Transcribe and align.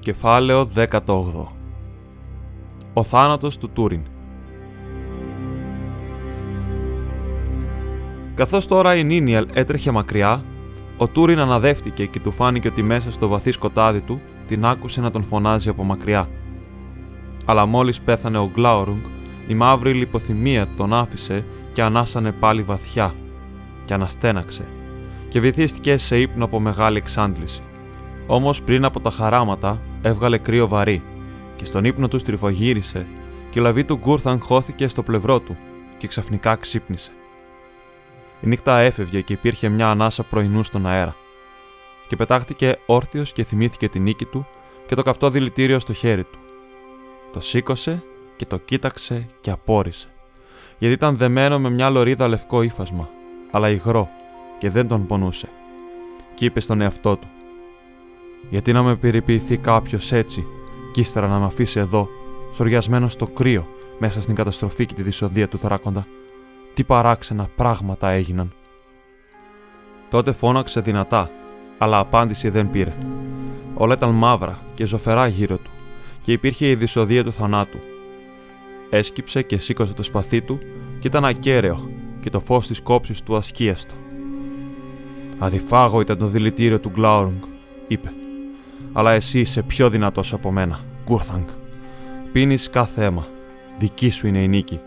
Κεφάλαιο 0.00 0.68
18 0.74 0.88
Ο 2.92 3.02
θάνατος 3.02 3.58
του 3.58 3.70
Τούριν 3.70 4.00
Καθώς 8.34 8.66
τώρα 8.66 8.96
η 8.96 9.04
Νίνιελ 9.04 9.46
έτρεχε 9.52 9.90
μακριά, 9.90 10.44
ο 10.96 11.06
Τούριν 11.06 11.38
αναδεύτηκε 11.38 12.06
και 12.06 12.20
του 12.20 12.32
φάνηκε 12.32 12.68
ότι 12.68 12.82
μέσα 12.82 13.10
στο 13.10 13.28
βαθύ 13.28 13.50
σκοτάδι 13.52 14.00
του 14.00 14.20
την 14.48 14.64
άκουσε 14.64 15.00
να 15.00 15.10
τον 15.10 15.24
φωνάζει 15.24 15.68
από 15.68 15.84
μακριά. 15.84 16.28
Αλλά 17.44 17.66
μόλις 17.66 18.00
πέθανε 18.00 18.38
ο 18.38 18.50
Γκλάουρουγκ, 18.54 19.04
η 19.48 19.54
μαύρη 19.54 19.92
λιποθυμία 19.92 20.68
τον 20.76 20.94
άφησε 20.94 21.44
και 21.72 21.82
ανάσανε 21.82 22.32
πάλι 22.32 22.62
βαθιά 22.62 23.14
και 23.84 23.94
αναστέναξε 23.94 24.64
και 25.28 25.40
βυθίστηκε 25.40 25.96
σε 25.96 26.20
ύπνο 26.20 26.44
από 26.44 26.60
μεγάλη 26.60 26.96
εξάντληση. 26.96 27.62
Όμως 28.26 28.62
πριν 28.62 28.84
από 28.84 29.00
τα 29.00 29.10
χαράματα 29.10 29.80
έβγαλε 30.02 30.38
κρύο 30.38 30.68
βαρύ 30.68 31.02
και 31.56 31.64
στον 31.64 31.84
ύπνο 31.84 32.08
του 32.08 32.18
στριφογύρισε 32.18 33.06
και 33.50 33.58
η 33.58 33.62
λαβή 33.62 33.84
του 33.84 33.96
Γκούρθαν 33.96 34.40
χώθηκε 34.40 34.88
στο 34.88 35.02
πλευρό 35.02 35.40
του 35.40 35.56
και 35.98 36.06
ξαφνικά 36.06 36.56
ξύπνησε. 36.56 37.10
Η 38.40 38.46
νύχτα 38.46 38.78
έφευγε 38.78 39.20
και 39.20 39.32
υπήρχε 39.32 39.68
μια 39.68 39.88
ανάσα 39.88 40.22
πρωινού 40.22 40.62
στον 40.62 40.86
αέρα. 40.86 41.16
Και 42.08 42.16
πετάχτηκε 42.16 42.78
όρθιος 42.86 43.32
και 43.32 43.44
θυμήθηκε 43.44 43.88
την 43.88 44.02
νίκη 44.02 44.24
του 44.24 44.46
και 44.86 44.94
το 44.94 45.02
καυτό 45.02 45.30
δηλητήριο 45.30 45.78
στο 45.78 45.92
χέρι 45.92 46.24
του. 46.24 46.38
Το 47.32 47.40
σήκωσε 47.40 48.02
και 48.36 48.46
το 48.46 48.56
κοίταξε 48.56 49.28
και 49.40 49.50
απόρρισε. 49.50 50.08
Γιατί 50.78 50.94
ήταν 50.94 51.16
δεμένο 51.16 51.58
με 51.58 51.70
μια 51.70 51.90
λωρίδα 51.90 52.28
λευκό 52.28 52.62
ύφασμα, 52.62 53.08
αλλά 53.50 53.70
υγρό 53.70 54.08
και 54.58 54.70
δεν 54.70 54.88
τον 54.88 55.06
πονούσε. 55.06 55.48
Και 56.34 56.44
είπε 56.44 56.60
στον 56.60 56.80
εαυτό 56.80 57.16
του: 57.16 57.26
Γιατί 58.50 58.72
να 58.72 58.82
με 58.82 58.96
περιποιηθεί 58.96 59.56
κάποιος 59.56 60.12
έτσι, 60.12 60.46
κι 60.92 61.00
ύστερα 61.00 61.28
να 61.28 61.38
με 61.38 61.44
αφήσει 61.44 61.78
εδώ, 61.78 62.08
σοριασμένο 62.52 63.08
στο 63.08 63.26
κρύο, 63.26 63.66
μέσα 63.98 64.20
στην 64.20 64.34
καταστροφή 64.34 64.86
και 64.86 64.94
τη 64.94 65.02
δυσοδεία 65.02 65.48
του 65.48 65.58
δράκοντα. 65.58 66.06
Τι 66.74 66.84
παράξενα 66.84 67.48
πράγματα 67.56 68.08
έγιναν. 68.08 68.52
Τότε 70.10 70.32
φώναξε 70.32 70.80
δυνατά, 70.80 71.30
αλλά 71.78 71.98
απάντηση 71.98 72.48
δεν 72.48 72.70
πήρε. 72.70 72.92
Όλα 73.74 73.94
ήταν 73.94 74.10
μαύρα 74.10 74.58
και 74.74 74.86
ζωφερά 74.86 75.26
γύρω 75.26 75.56
του, 75.56 75.70
και 76.22 76.32
υπήρχε 76.32 76.68
η 76.68 76.74
δυσοδεία 76.74 77.24
του 77.24 77.32
θανάτου. 77.32 77.78
Έσκυψε 78.90 79.42
και 79.42 79.58
σήκωσε 79.58 79.92
το 79.92 80.02
σπαθί 80.02 80.40
του 80.40 80.58
και 81.00 81.06
ήταν 81.06 81.24
ακέραιο 81.24 81.90
και 82.20 82.30
το 82.30 82.40
φως 82.40 82.66
της 82.66 82.80
κόψης 82.80 83.22
του 83.22 83.36
ασκίαστο. 83.36 83.94
Αδιφάγω 85.38 86.00
ήταν 86.00 86.18
το 86.18 86.26
δηλητήριο 86.26 86.78
του 86.78 86.90
Γκλάουρουγκ, 86.94 87.42
είπε. 87.88 88.12
Αλλά 88.92 89.12
εσύ 89.12 89.40
είσαι 89.40 89.62
πιο 89.62 89.90
δυνατός 89.90 90.32
από 90.32 90.50
μένα, 90.50 90.80
Γκούρθανγκ. 91.04 91.46
Πίνεις 92.32 92.70
κάθε 92.70 93.04
αίμα. 93.04 93.26
Δική 93.78 94.10
σου 94.10 94.26
είναι 94.26 94.42
η 94.42 94.48
νίκη. 94.48 94.80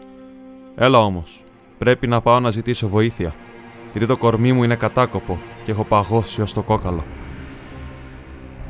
Έλα 0.76 1.00
όμως, 1.00 1.44
πρέπει 1.78 2.08
να 2.08 2.22
πάω 2.22 2.40
να 2.40 2.52
ζητήσω 2.52 2.88
βοήθεια, 2.88 3.34
γιατί 3.92 4.08
το 4.08 4.18
κορμί 4.18 4.52
μου 4.52 4.64
είναι 4.64 4.76
κατάκοπο 4.76 5.40
και 5.66 5.72
έχω 5.72 5.84
παγώσει 5.84 6.42
ως 6.42 6.54
το 6.54 6.62
κόκαλο. 6.62 7.04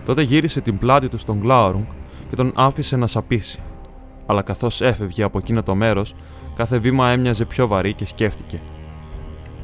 Τότε 0.05 0.21
γύρισε 0.21 0.61
την 0.61 0.77
πλάτη 0.77 1.09
του 1.09 1.17
στον 1.17 1.37
Γκλάουρουγκ 1.37 1.85
και 2.29 2.35
τον 2.35 2.51
άφησε 2.55 2.95
να 2.95 3.07
σαπίσει. 3.07 3.59
Αλλά 4.25 4.41
καθώς 4.41 4.81
έφευγε 4.81 5.23
από 5.23 5.37
εκείνο 5.37 5.63
το 5.63 5.75
μέρος, 5.75 6.15
κάθε 6.55 6.77
βήμα 6.77 7.09
έμοιαζε 7.09 7.45
πιο 7.45 7.67
βαρύ 7.67 7.93
και 7.93 8.05
σκέφτηκε– 8.05 8.59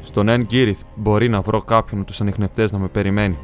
στον 0.02 0.28
Εν 0.28 0.42
Γκύριθ 0.42 0.80
μπορεί 0.94 1.28
να 1.28 1.40
βρω 1.40 1.62
κάποιον 1.62 2.00
από 2.00 2.10
τους 2.10 2.20
ανιχνευτές 2.20 2.72
να 2.72 2.78
με 2.78 2.88
περιμένει. 2.88 3.38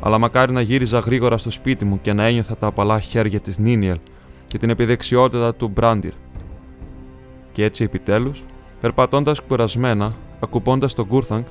Αλλά 0.00 0.18
μακάρι 0.18 0.52
να 0.52 0.60
γύριζα 0.60 0.98
γρήγορα 0.98 1.38
στο 1.38 1.50
σπίτι 1.50 1.84
μου 1.84 2.00
και 2.02 2.12
να 2.12 2.24
ένιωθα 2.24 2.56
τα 2.56 2.66
απαλά 2.66 3.00
χέρια 3.00 3.40
της 3.40 3.58
Νίνιελ 3.58 3.98
και 4.44 4.58
την 4.58 4.70
επιδεξιότητα 4.70 5.54
του 5.54 5.68
Μπράντιρ. 5.68 6.12
Και 7.52 7.64
έτσι 7.64 7.84
επιτέλους, 7.84 8.42
περπατώντας 8.80 9.40
κουρασμένα, 9.40 10.14
ακουπώντας 10.40 10.94
τον 10.94 11.06
Γκούρθανγκ, 11.06 11.44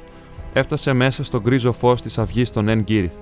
έφτασε 0.54 0.94
μέσα 0.94 1.24
στο 1.24 1.42
γκρίζο 1.42 1.72
φως 1.72 2.02
της 2.02 2.18
αυγής 2.18 2.52
των 2.52 2.68
Εν 2.68 2.82
Γκύριθ. 2.82 3.14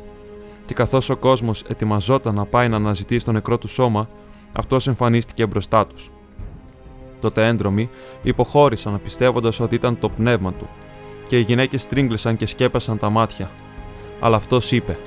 Και 0.66 0.74
καθώς 0.74 1.10
ο 1.10 1.16
κόσμος 1.16 1.64
ετοιμαζόταν 1.68 2.36
να 2.36 2.46
πάει 2.46 2.68
να 2.68 2.76
αναζητήσει 2.76 3.26
το 3.26 3.32
νεκρό 3.32 3.58
του 3.58 3.68
σώμα, 3.68 4.10
αυτός 4.54 4.88
εμφανίστηκε 4.88 5.46
μπροστά 5.46 5.88
τους. 5.88 6.10
Τότε 7.22 7.48
έντρομοι 7.48 7.90
υποχώρησαν 8.24 9.00
πιστεύοντας 9.04 9.60
ότι 9.60 9.76
ήταν 9.76 10.00
το 10.00 10.10
πνεύμα 10.10 10.54
του 10.54 10.68
και 11.28 11.38
οι 11.38 11.42
γυναίκες 11.42 11.88
τρίγκλισαν 11.88 12.38
και 12.38 12.46
σκέπασαν 12.46 12.98
τα 12.98 13.10
μάτια. 13.10 13.50
Αλλά 14.20 14.36
αυτός 14.36 14.72
είπε: 14.72 14.98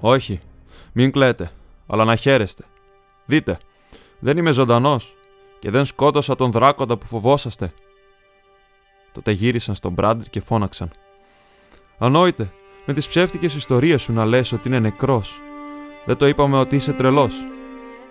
Όχι, 0.00 0.40
μην 0.92 1.12
κλαίτε, 1.12 1.50
αλλά 1.86 2.04
να 2.04 2.16
χαίρεστε. 2.16 2.64
Δείτε, 3.26 3.58
δεν 4.18 4.36
είμαι 4.36 4.52
ζωντανός 4.52 5.16
και 5.58 5.70
δεν 5.70 5.84
σκότωσα 5.84 6.36
τον 6.36 6.50
δράκοντα 6.50 6.96
που 6.96 7.06
φοβόσαστε. 7.06 7.72
Τότε 9.12 9.30
γύρισαν 9.30 9.74
στον 9.74 9.92
Μπράντρ 9.92 10.24
και 10.30 10.40
φώναξαν. 10.40 10.90
Ανόητε, 11.98 12.52
με 12.86 12.92
τις 12.92 13.08
ψεύτικες 13.08 13.54
ιστορίες 13.54 14.02
σου 14.02 14.12
να 14.12 14.24
λες 14.24 14.52
ότι 14.52 14.68
είναι 14.68 14.78
νεκρός. 14.78 15.40
Δεν 16.04 16.16
το 16.16 16.26
είπαμε 16.26 16.58
ότι 16.58 16.76
είσαι 16.76 16.92
τρελός. 16.92 17.34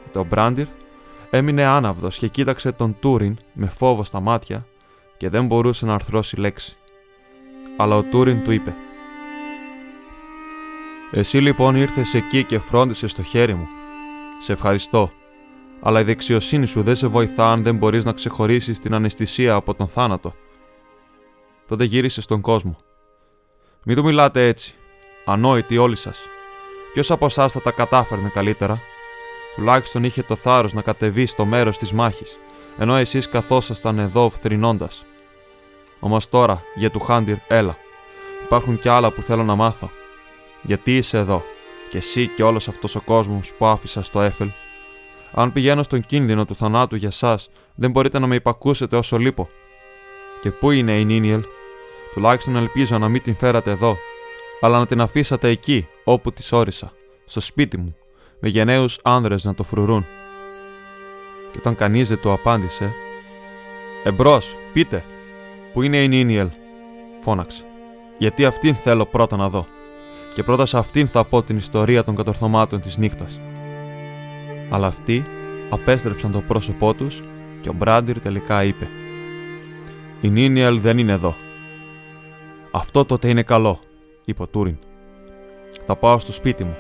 Και 0.04 0.10
το 0.12 0.24
Μπράντιρ 0.24 0.68
έμεινε 1.30 1.64
άναυδος 1.64 2.18
και 2.18 2.28
κοίταξε 2.28 2.72
τον 2.72 2.96
Τούριν 3.00 3.38
με 3.54 3.68
φόβο 3.68 4.04
στα 4.04 4.20
μάτια 4.20 4.66
και 5.18 5.30
δεν 5.30 5.46
μπορούσε 5.46 5.86
να 5.86 5.94
αρθρώσει 5.94 6.36
λέξη 6.36 6.78
αλλά 7.78 7.96
ο 7.96 8.04
Τούριν 8.04 8.44
του 8.44 8.52
είπε 8.52 8.76
«Εσύ 11.12 11.38
λοιπόν 11.38 11.76
ήρθες 11.76 12.14
εκεί 12.14 12.44
και 12.44 12.60
φρόντισες 12.60 13.14
το 13.14 13.24
χέρι 13.24 13.54
μου. 13.54 13.68
Σε 14.40 14.52
ευχαριστώ, 14.52 15.12
αλλά 15.82 16.00
η 16.00 16.04
δεξιοσύνη 16.04 16.66
σου 16.66 16.82
δεν 16.82 16.96
σε 16.96 17.08
βοηθά 17.08 17.52
αν 17.52 17.64
δεν 17.64 17.76
μπορείς 17.76 18.06
να 18.06 18.12
ξεχωρίσεις 18.12 18.80
την 18.80 18.94
αναισθησία 18.94 19.54
από 19.54 19.74
τον 19.74 19.88
θάνατο». 19.88 20.34
Τότε 21.68 21.84
γύρισε 21.84 22.22
στον 22.22 22.42
κόσμο. 22.42 22.78
«Μην 23.86 23.96
του 23.96 24.04
μιλάτε 24.04 24.48
έτσι, 24.48 24.76
ανόητοι 25.26 25.78
όλοι 25.78 25.96
σας. 25.96 26.20
Ποιος 26.94 27.12
από 27.12 27.26
εσάς 27.26 27.52
θα 27.52 27.62
τα 27.62 27.72
κατάφερνε 27.72 28.30
καλύτερα» 28.30 28.82
τουλάχιστον 29.60 30.04
είχε 30.04 30.24
το 30.24 30.36
θάρρος 30.36 30.74
να 30.74 30.82
κατεβεί 30.82 31.26
στο 31.26 31.46
μέρος 31.46 31.78
της 31.78 31.94
μάχης, 31.94 32.40
ενώ 32.78 32.96
εσείς 32.96 33.30
καθόσασταν 33.30 34.00
εδώ 34.00 34.30
φθρυνώντα. 34.30 34.90
Όμως 36.00 36.30
τώρα, 36.30 36.64
για 36.76 36.92
του 36.92 37.00
Χάντιρ, 37.00 37.36
έλα. 37.48 37.78
Υπάρχουν 38.44 38.80
κι 38.80 38.90
άλλα 38.90 39.12
που 39.12 39.22
θέλω 39.22 39.44
να 39.44 39.56
μάθω. 39.56 39.90
Γιατί 40.62 40.98
είσαι 40.98 41.18
εδώ, 41.18 41.44
και 41.90 41.98
εσύ 41.98 42.28
και 42.28 42.44
όλος 42.44 42.68
αυτός 42.68 42.96
ο 42.96 43.02
κόσμος 43.02 43.54
που 43.58 43.66
άφησα 43.66 44.04
στο 44.04 44.22
Έφελ. 44.22 44.50
Αν 45.32 45.54
πηγαίνω 45.54 45.84
στον 45.84 46.06
κίνδυνο 46.06 46.46
του 46.46 46.56
θανάτου 46.56 46.96
για 46.96 47.08
εσά, 47.08 47.40
δεν 47.76 47.92
μπορείτε 47.92 48.20
να 48.20 48.28
με 48.28 48.36
υπακούσετε 48.36 48.98
όσο 48.98 49.18
λείπω. 49.18 49.50
Και 50.42 50.52
πού 50.52 50.72
είναι 50.72 51.00
η 51.00 51.06
Νίνιελ, 51.06 51.44
τουλάχιστον 52.14 52.56
ελπίζω 52.56 52.98
να 52.98 53.10
μην 53.10 53.22
την 53.22 53.36
φέρατε 53.36 53.72
εδώ, 53.72 53.98
αλλά 54.62 54.80
να 54.80 54.86
την 54.86 55.02
αφήσατε 55.02 55.48
εκεί, 55.48 55.88
όπου 56.04 56.32
της 56.32 56.52
όρισα, 56.52 56.92
στο 57.26 57.40
σπίτι 57.40 57.78
μου, 57.78 57.96
με 58.40 58.50
γενναίους 58.50 59.00
άνδρες 59.04 59.46
να 59.46 59.56
το 59.56 59.64
φρουρούν. 59.64 60.06
Και 61.52 61.58
όταν 61.58 61.76
κανείς 61.76 62.10
δεν 62.10 62.20
του 62.20 62.32
απάντησε, 62.32 62.94
Εμπρός, 64.04 64.56
πείτε, 64.74 65.04
Πού 65.74 65.82
είναι 65.82 66.04
η 66.04 66.08
Νίνιελ, 66.08 66.50
φώναξε. 67.22 67.64
Γιατί 68.18 68.46
αυτήν 68.46 68.76
θέλω 68.76 69.06
πρώτα 69.06 69.38
να 69.38 69.50
δω. 69.50 69.68
Και 70.34 70.44
πρώτα 70.44 70.66
σε 70.66 70.78
αυτήν 70.78 71.08
θα 71.08 71.26
πω 71.26 71.44
την 71.44 71.58
ιστορία 71.58 72.04
των 72.04 72.16
κατορθωμάτων 72.16 72.82
της 72.82 72.98
νύχτας. 72.98 73.40
Αλλά 74.70 74.88
αυτοί 74.88 75.26
απέστρεψαν 75.70 76.32
το 76.32 76.42
πρόσωπό 76.42 76.94
τους 76.94 77.24
και 77.62 77.70
ο 77.70 77.74
Μπράντιρ 77.74 78.20
τελικά 78.20 78.64
είπε: 78.64 78.88
Η 80.22 80.30
Νίνιελ 80.30 80.80
δεν 80.80 80.98
είναι 80.98 81.12
εδώ. 81.12 81.36
Αυτό 82.72 83.06
τότε 83.06 83.30
είναι 83.30 83.44
καλό, 83.44 83.80
είπε 84.26 84.42
ο 84.42 84.48
Τούριν. 84.48 84.78
Θα 85.86 85.96
πάω 85.96 86.20
στο 86.20 86.32
σπίτι 86.32 86.64
μου. 86.64 86.76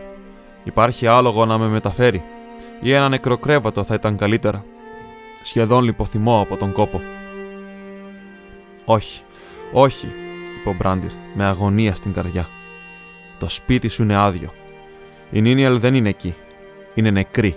Υπάρχει 0.63 1.07
άλογο 1.07 1.46
να 1.46 1.57
με 1.57 1.68
μεταφέρει, 1.68 2.24
ή 2.81 2.92
ένα 2.92 3.10
νεκροκρέβατο 3.10 3.84
θα 3.84 3.94
ήταν 3.94 4.18
καλύτερα. 4.18 4.66
Σχεδόν 5.44 5.84
λιποθυμώ 5.84 6.42
από 6.42 6.56
τον 6.56 6.72
κόπο. 6.72 7.01
Όχι, 8.86 9.22
όχι, 9.74 10.07
είπε 10.60 10.69
ο 10.69 10.75
Μπράντιρ 10.78 11.12
με 11.34 11.46
αγωνία 11.46 11.96
στην 11.96 12.13
καρδιά. 12.13 12.48
Το 13.39 13.50
σπίτι 13.50 13.88
σου 13.88 14.03
είναι 14.03 14.15
άδειο. 14.15 14.53
Η 15.31 15.41
Νίνιελ 15.41 15.80
δεν 15.80 15.95
είναι 15.95 16.09
εκεί. 16.09 16.36
Είναι 16.94 17.12
νεκρή. 17.12 17.56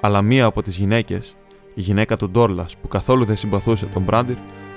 Αλλά 0.00 0.22
μία 0.22 0.44
από 0.44 0.62
τις 0.62 0.76
γυναίκες, 0.76 1.36
η 1.74 1.80
γυναίκα 1.80 2.16
του 2.16 2.30
Ντόρλας 2.30 2.76
που 2.76 2.88
καθόλου 2.88 3.24
δεν 3.24 3.36
συμπαθούσε 3.36 3.86
τον 3.86 4.02
Μπράντιρ, 4.02 4.36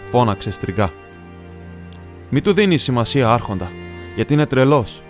φώναξε 0.09 0.51
στριγγά. 0.51 0.91
Μη 2.29 2.41
του 2.41 2.53
δίνεις 2.53 2.83
σημασία, 2.83 3.33
Άρχοντα, 3.33 3.71
γιατί 4.15 4.33
είναι 4.33 4.45
τρελός. 4.45 5.03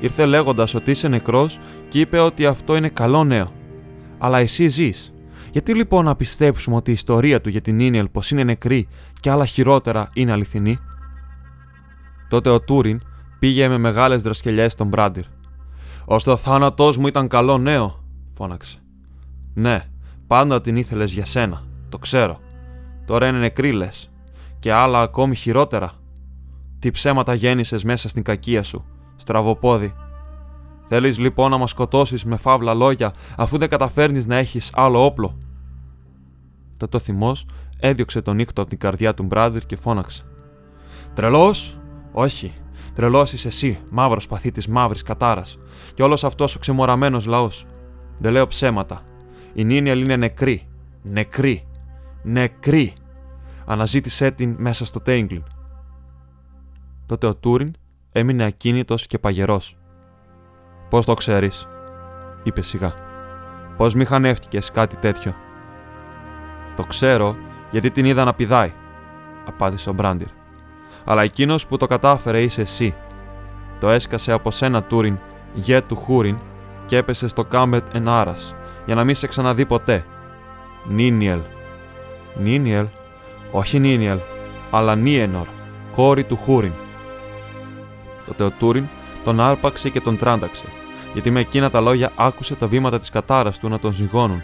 Ήρθε 0.00 0.26
λέγοντας 0.26 0.74
ότι 0.74 0.90
είσαι 0.90 1.08
νεκρός 1.08 1.58
και 1.88 2.00
είπε 2.00 2.18
ότι 2.18 2.46
αυτό 2.46 2.76
είναι 2.76 2.88
καλό 2.88 3.24
νέο. 3.24 3.52
Αλλά 4.18 4.38
εσύ 4.38 4.68
ζεις 4.68 5.14
γιατί 5.54 5.74
λοιπόν 5.74 6.04
να 6.04 6.16
πιστέψουμε 6.16 6.76
ότι 6.76 6.90
η 6.90 6.92
ιστορία 6.92 7.40
του 7.40 7.48
για 7.48 7.60
την 7.60 7.80
Ίνιελ 7.80 8.08
πως 8.08 8.30
είναι 8.30 8.44
νεκρή 8.44 8.88
και 9.20 9.30
άλλα 9.30 9.46
χειρότερα 9.46 10.10
είναι 10.12 10.32
αληθινή; 10.32 10.78
Τότε 12.28 12.50
ο 12.50 12.60
Τούριν 12.60 13.00
πήγε 13.44 13.68
με 13.68 13.78
μεγάλες 13.78 14.22
δρασκελιές 14.22 14.72
στον 14.72 14.86
Μπράντιρ. 14.86 15.24
Ώστε 16.04 16.30
ο 16.30 16.36
θάνατός 16.36 16.96
μου 16.96 17.06
ήταν 17.06 17.28
καλό 17.28 17.58
νέο, 17.58 18.04
φώναξε. 18.34 18.78
Ναι, 19.54 19.84
πάντα 20.26 20.60
την 20.60 20.76
ήθελες 20.76 21.12
για 21.12 21.24
σένα, 21.24 21.62
το 21.88 21.98
ξέρω. 21.98 22.38
Τώρα 23.06 23.28
είναι 23.28 23.38
νεκρή 23.38 23.72
λες. 23.72 24.10
Και 24.58 24.72
άλλα 24.72 25.00
ακόμη 25.00 25.34
χειρότερα. 25.34 25.92
Τι 26.78 26.90
ψέματα 26.90 27.34
γέννησες 27.34 27.84
μέσα 27.84 28.08
στην 28.08 28.22
κακία 28.22 28.62
σου, 28.62 28.84
στραβοπόδι. 29.16 29.94
Θέλεις 30.88 31.18
λοιπόν 31.18 31.50
να 31.50 31.56
μας 31.56 31.70
σκοτώσεις 31.70 32.24
με 32.24 32.36
φαύλα 32.36 32.74
λόγια, 32.74 33.12
αφού 33.36 33.58
δεν 33.58 33.68
καταφέρνεις 33.68 34.26
να 34.26 34.36
έχεις 34.36 34.70
άλλο 34.74 35.04
όπλο. 35.04 35.38
Τότε 36.76 36.96
ο 36.96 37.00
θυμός 37.00 37.46
έδιωξε 37.78 38.20
τον 38.20 38.38
ήχτο 38.38 38.60
από 38.60 38.70
την 38.70 38.78
καρδιά 38.78 39.14
του 39.14 39.22
Μπράδερ 39.22 39.66
και 39.66 39.76
φώναξε. 39.76 40.24
Τρελός! 41.14 41.78
Όχι. 42.12 42.52
Τρελό 42.94 43.22
είσαι 43.22 43.48
εσύ, 43.48 43.80
μαύρος 43.90 44.26
παθή 44.26 44.50
τη 44.50 44.70
μαύρης 44.70 45.02
κατάρας, 45.02 45.58
και 45.94 46.02
όλος 46.02 46.24
αυτός 46.24 46.54
ο 46.54 46.58
ξεμοραμένος 46.58 47.26
λαός. 47.26 47.66
Δεν 48.18 48.32
λέω 48.32 48.46
ψέματα. 48.46 49.02
Η 49.54 49.64
Νίνιελ 49.64 50.02
είναι 50.02 50.16
νεκρή. 50.16 50.68
Νεκρή. 51.02 51.66
Νεκρή. 52.22 52.92
Αναζήτησέ 53.66 54.30
την 54.30 54.54
μέσα 54.58 54.84
στο 54.84 55.00
Τέιγκλιν. 55.00 55.42
Τότε 57.06 57.26
ο 57.26 57.36
Τούριν 57.36 57.72
έμεινε 58.12 58.44
ακίνητος 58.44 59.06
και 59.06 59.18
παγερός. 59.18 59.76
Πώς 60.90 61.04
το 61.04 61.14
ξέρεις, 61.14 61.68
είπε 62.42 62.62
σιγά. 62.62 62.94
Πώς 63.76 63.94
μη 63.94 64.04
χανεύτηκες 64.04 64.70
κάτι 64.70 64.96
τέτοιο. 64.96 65.34
Το 66.76 66.82
ξέρω 66.82 67.36
γιατί 67.70 67.90
την 67.90 68.04
είδα 68.04 68.24
να 68.24 68.34
πηδάει, 68.34 68.72
απάντησε 69.46 69.90
ο 69.90 69.92
Μπράντιρ. 69.92 70.28
Αλλά 71.04 71.22
εκείνος 71.22 71.66
που 71.66 71.76
το 71.76 71.86
κατάφερε 71.86 72.42
είσαι 72.42 72.60
εσύ. 72.60 72.94
Το 73.80 73.88
έσκασε 73.90 74.32
από 74.32 74.50
σένα 74.50 74.82
Τούριν, 74.82 75.18
γέ 75.54 75.80
του 75.80 75.96
Χούριν, 75.96 76.38
και 76.86 76.96
έπεσε 76.96 77.28
στο 77.28 77.44
Κάμετ 77.44 77.84
εν 77.94 78.08
Άρας, 78.08 78.54
για 78.86 78.94
να 78.94 79.04
μην 79.04 79.14
σε 79.14 79.26
ξαναδεί 79.26 79.66
ποτέ. 79.66 80.04
Νίνιελ. 80.88 81.40
Νίνιελ; 82.42 82.86
Όχι 83.50 83.78
Νίνιελ, 83.78 84.18
αλλά 84.70 84.94
Νίενορ, 84.94 85.46
κόρη 85.94 86.24
του 86.24 86.36
Χούριν. 86.36 86.72
Τότε 88.26 88.44
ο 88.44 88.50
Τούριν 88.50 88.86
τον 89.24 89.40
άρπαξε 89.40 89.88
και 89.88 90.00
τον 90.00 90.18
τράνταξε, 90.18 90.64
γιατί 91.12 91.30
με 91.30 91.40
εκείνα 91.40 91.70
τα 91.70 91.80
λόγια 91.80 92.12
άκουσε 92.16 92.54
τα 92.54 92.66
βήματα 92.66 92.98
της 92.98 93.10
κατάρας 93.10 93.58
του 93.58 93.68
να 93.68 93.78
τον 93.78 93.92
ζυγώνουν, 93.92 94.42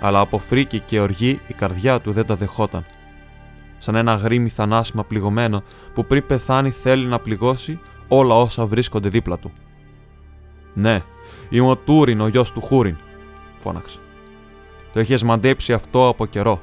αλλά 0.00 0.20
από 0.20 0.38
φρίκη 0.38 0.80
και 0.80 1.00
οργή 1.00 1.40
η 1.46 1.52
καρδιά 1.54 2.00
του 2.00 2.12
δεν 2.12 2.26
τα 2.26 2.36
δεχόταν. 2.36 2.84
Σαν 3.78 3.94
ένα 3.94 4.14
γρήμι 4.14 4.48
θανάσιμα 4.48 5.04
πληγωμένο 5.04 5.62
που 5.94 6.06
πριν 6.06 6.26
πεθάνει 6.26 6.70
θέλει 6.70 7.06
να 7.06 7.18
πληγώσει 7.18 7.80
όλα 8.08 8.34
όσα 8.34 8.66
βρίσκονται 8.66 9.08
δίπλα 9.08 9.38
του. 9.38 9.52
Ναι, 10.74 11.02
είμαι 11.48 11.68
ο 11.68 11.76
Τούριν, 11.76 12.20
ο 12.20 12.28
γιος 12.28 12.52
του 12.52 12.60
Χούριν, 12.60 12.96
φώναξε. 13.58 13.98
Το 14.92 14.98
έχεις 15.00 15.22
μαντέψει 15.22 15.72
αυτό 15.72 16.08
από 16.08 16.26
καιρό. 16.26 16.60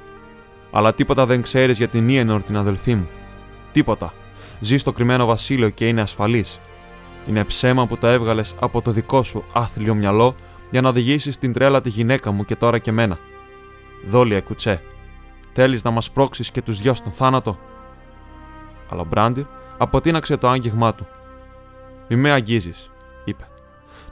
Αλλά 0.72 0.94
τίποτα 0.94 1.26
δεν 1.26 1.42
ξέρεις 1.42 1.78
για 1.78 1.88
την 1.88 2.10
Ιενορ, 2.10 2.44
την 2.44 2.58
αδελφή 2.58 2.96
μου. 2.96 3.08
Τίποτα. 3.72 4.14
Ζει 4.60 4.78
στο 4.78 4.92
κρυμμένο 4.92 5.26
βασίλειο 5.26 5.70
και 5.70 5.88
είναι 5.88 6.02
ασφαλής. 6.02 6.60
Είναι 7.28 7.44
ψέμα 7.44 7.88
που 7.88 7.98
τα 7.98 8.12
έβγαλες 8.12 8.56
από 8.60 8.82
το 8.82 8.92
δικό 8.92 9.24
σου 9.24 9.44
άθλιο 9.54 9.96
μυαλό 9.96 10.36
για 10.70 10.82
να 10.82 10.90
οδηγήσεις 10.90 11.38
την 11.38 11.54
τρέλα 11.54 11.82
τη 11.82 11.90
γυναίκα 11.90 12.32
μου 12.32 12.46
και 12.46 12.56
τώρα 12.56 12.78
και 12.78 12.92
μένα. 12.92 13.18
Δόλια 14.10 14.42
κουτσέ. 14.42 14.82
Θέλεις 15.54 15.84
να 15.84 15.92
μας 15.92 16.12
πρόξεις 16.12 16.52
και 16.52 16.62
τους 16.62 16.80
δυο 16.80 16.94
στον 16.94 17.12
θάνατο; 17.12 17.58
Αλλά 18.90 19.02
ο 19.02 19.06
Μπράντιρ 19.06 19.46
αποτείναξε 19.78 20.38
το 20.38 20.50
άγγιγμά 20.50 20.94
του. 20.94 21.08
Μη 22.10 22.16
με 22.16 22.32
αγγίζεις, 22.32 22.92
είπε. 23.26 23.48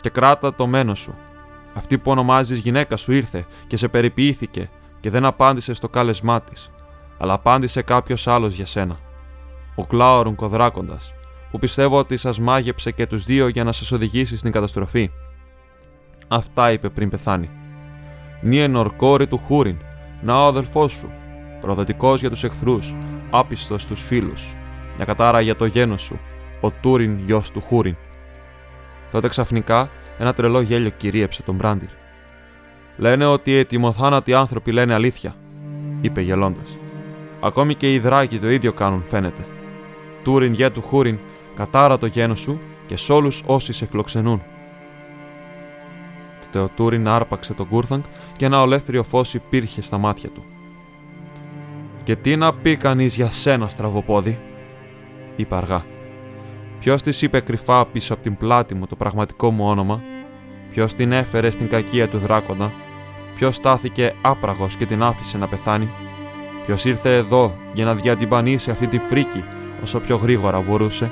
Και 0.01 0.09
κράτα 0.09 0.55
το 0.55 0.67
μένος 0.67 0.99
σου. 0.99 1.15
Αυτή 1.73 1.97
που 1.97 2.11
ονομάζεις 2.11 2.59
γυναίκα 2.59 2.97
σου 2.97 3.11
ήρθε 3.11 3.45
και 3.67 3.77
σε 3.77 3.87
περιποιήθηκε 3.87 4.69
και 4.99 5.09
δεν 5.09 5.25
απάντησε 5.25 5.73
στο 5.73 5.89
κάλεσμά 5.89 6.41
της, 6.41 6.71
αλλά 7.17 7.33
απάντησε 7.33 7.81
κάποιος 7.81 8.27
άλλος 8.27 8.55
για 8.55 8.65
σένα. 8.65 8.99
Ο 9.75 9.85
Κλάουρουν 9.85 10.35
Κοδράκοντας, 10.35 11.13
που 11.51 11.59
πιστεύω 11.59 11.97
ότι 11.97 12.17
σας 12.17 12.39
μάγεψε 12.39 12.91
και 12.91 13.07
τους 13.07 13.25
δύο 13.25 13.47
για 13.47 13.63
να 13.63 13.71
σας 13.71 13.91
οδηγήσει 13.91 14.37
στην 14.37 14.51
καταστροφή. 14.51 15.11
Αυτά 16.27 16.71
είπε 16.71 16.89
πριν 16.89 17.09
πεθάνει. 17.09 17.49
Νίενορ 18.41 18.95
κόρη 18.95 19.27
του 19.27 19.37
Χούριν, 19.37 19.77
να 20.21 20.43
ο 20.43 20.47
αδελφός 20.47 20.93
σου, 20.93 21.11
προδοτικός 21.61 22.19
για 22.19 22.29
τους 22.29 22.43
εχθρούς, 22.43 22.95
άπιστος 23.29 23.81
στους 23.81 24.01
φίλους, 24.01 24.55
μια 24.95 25.05
κατάρα 25.05 25.41
για 25.41 25.55
το 25.55 25.65
γένος 25.65 26.01
σου, 26.01 26.19
ο 26.61 26.71
Τούριν 26.71 27.19
γιος 27.25 27.51
του 27.51 27.61
Χούριν. 27.61 27.95
Τότε 29.11 29.27
ξαφνικά 29.27 29.89
ένα 30.19 30.33
τρελό 30.33 30.61
γέλιο 30.61 30.89
κυρίεψε 30.89 31.41
τον 31.43 31.55
Μπράντιρ. 31.55 31.89
Λένε 32.97 33.25
ότι 33.25 33.51
οι 33.51 33.57
ετοιμοθάνατοι 33.57 34.33
άνθρωποι 34.33 34.71
λένε 34.71 34.93
αλήθεια, 34.93 35.35
είπε 36.01 36.21
γελώντας. 36.21 36.77
Ακόμη 37.41 37.75
και 37.75 37.93
οι 37.93 37.99
δράκοι 37.99 38.39
το 38.39 38.49
ίδιο 38.49 38.73
κάνουν, 38.73 39.03
φαίνεται. 39.07 39.45
Τούριν 40.23 40.53
γέ 40.53 40.69
του 40.69 40.81
Χούριν, 40.81 41.17
κατάρα 41.55 41.97
το 41.97 42.05
γένος 42.05 42.39
σου 42.39 42.59
και 42.87 42.97
σ' 42.97 43.09
όλους 43.09 43.43
όσοι 43.45 43.73
σε 43.73 43.85
φιλοξενούν. 43.85 44.41
Τότε 46.41 46.59
ο 46.59 46.67
Τούριν 46.75 47.07
άρπαξε 47.07 47.53
τον 47.53 47.67
Κούρθανγκ 47.67 48.03
και 48.37 48.45
ένα 48.45 48.61
ολέθριο 48.61 49.03
φως 49.03 49.33
υπήρχε 49.33 49.81
στα 49.81 49.97
μάτια 49.97 50.29
του. 50.29 50.43
Και 52.03 52.15
τι 52.15 52.35
να 52.35 52.53
πει 52.53 52.75
κανείς 52.77 53.15
για 53.15 53.31
σένα, 53.31 53.67
στραβοπόδι, 53.67 54.39
είπε 55.35 55.55
αργά. 55.55 55.85
Ποιος 56.79 57.01
της 57.01 57.21
είπε 57.21 57.39
κρυφά 57.39 57.85
πίσω 57.85 58.13
από 58.13 58.23
την 58.23 58.37
πλάτη 58.37 58.75
μου 58.75 58.87
το 58.87 58.95
πραγματικό 58.95 59.51
μου 59.51 59.67
όνομα, 59.67 60.01
ποιος 60.71 60.93
την 60.93 61.11
έφερε 61.11 61.49
στην 61.49 61.69
κακία 61.69 62.07
του 62.07 62.17
δράκοντα, 62.17 62.71
ποιος 63.35 63.55
στάθηκε 63.55 64.13
άπραγος 64.21 64.75
και 64.75 64.85
την 64.85 65.03
άφησε 65.03 65.37
να 65.37 65.47
πεθάνει, 65.47 65.89
ποιος 66.65 66.85
ήρθε 66.85 67.15
εδώ 67.15 67.53
για 67.73 67.85
να 67.85 67.93
διατυμπανίσει 67.93 68.71
αυτή 68.71 68.87
τη 68.87 68.97
φρίκη 68.97 69.43
όσο 69.83 69.99
πιο 69.99 70.15
γρήγορα 70.15 70.59
μπορούσε, 70.59 71.11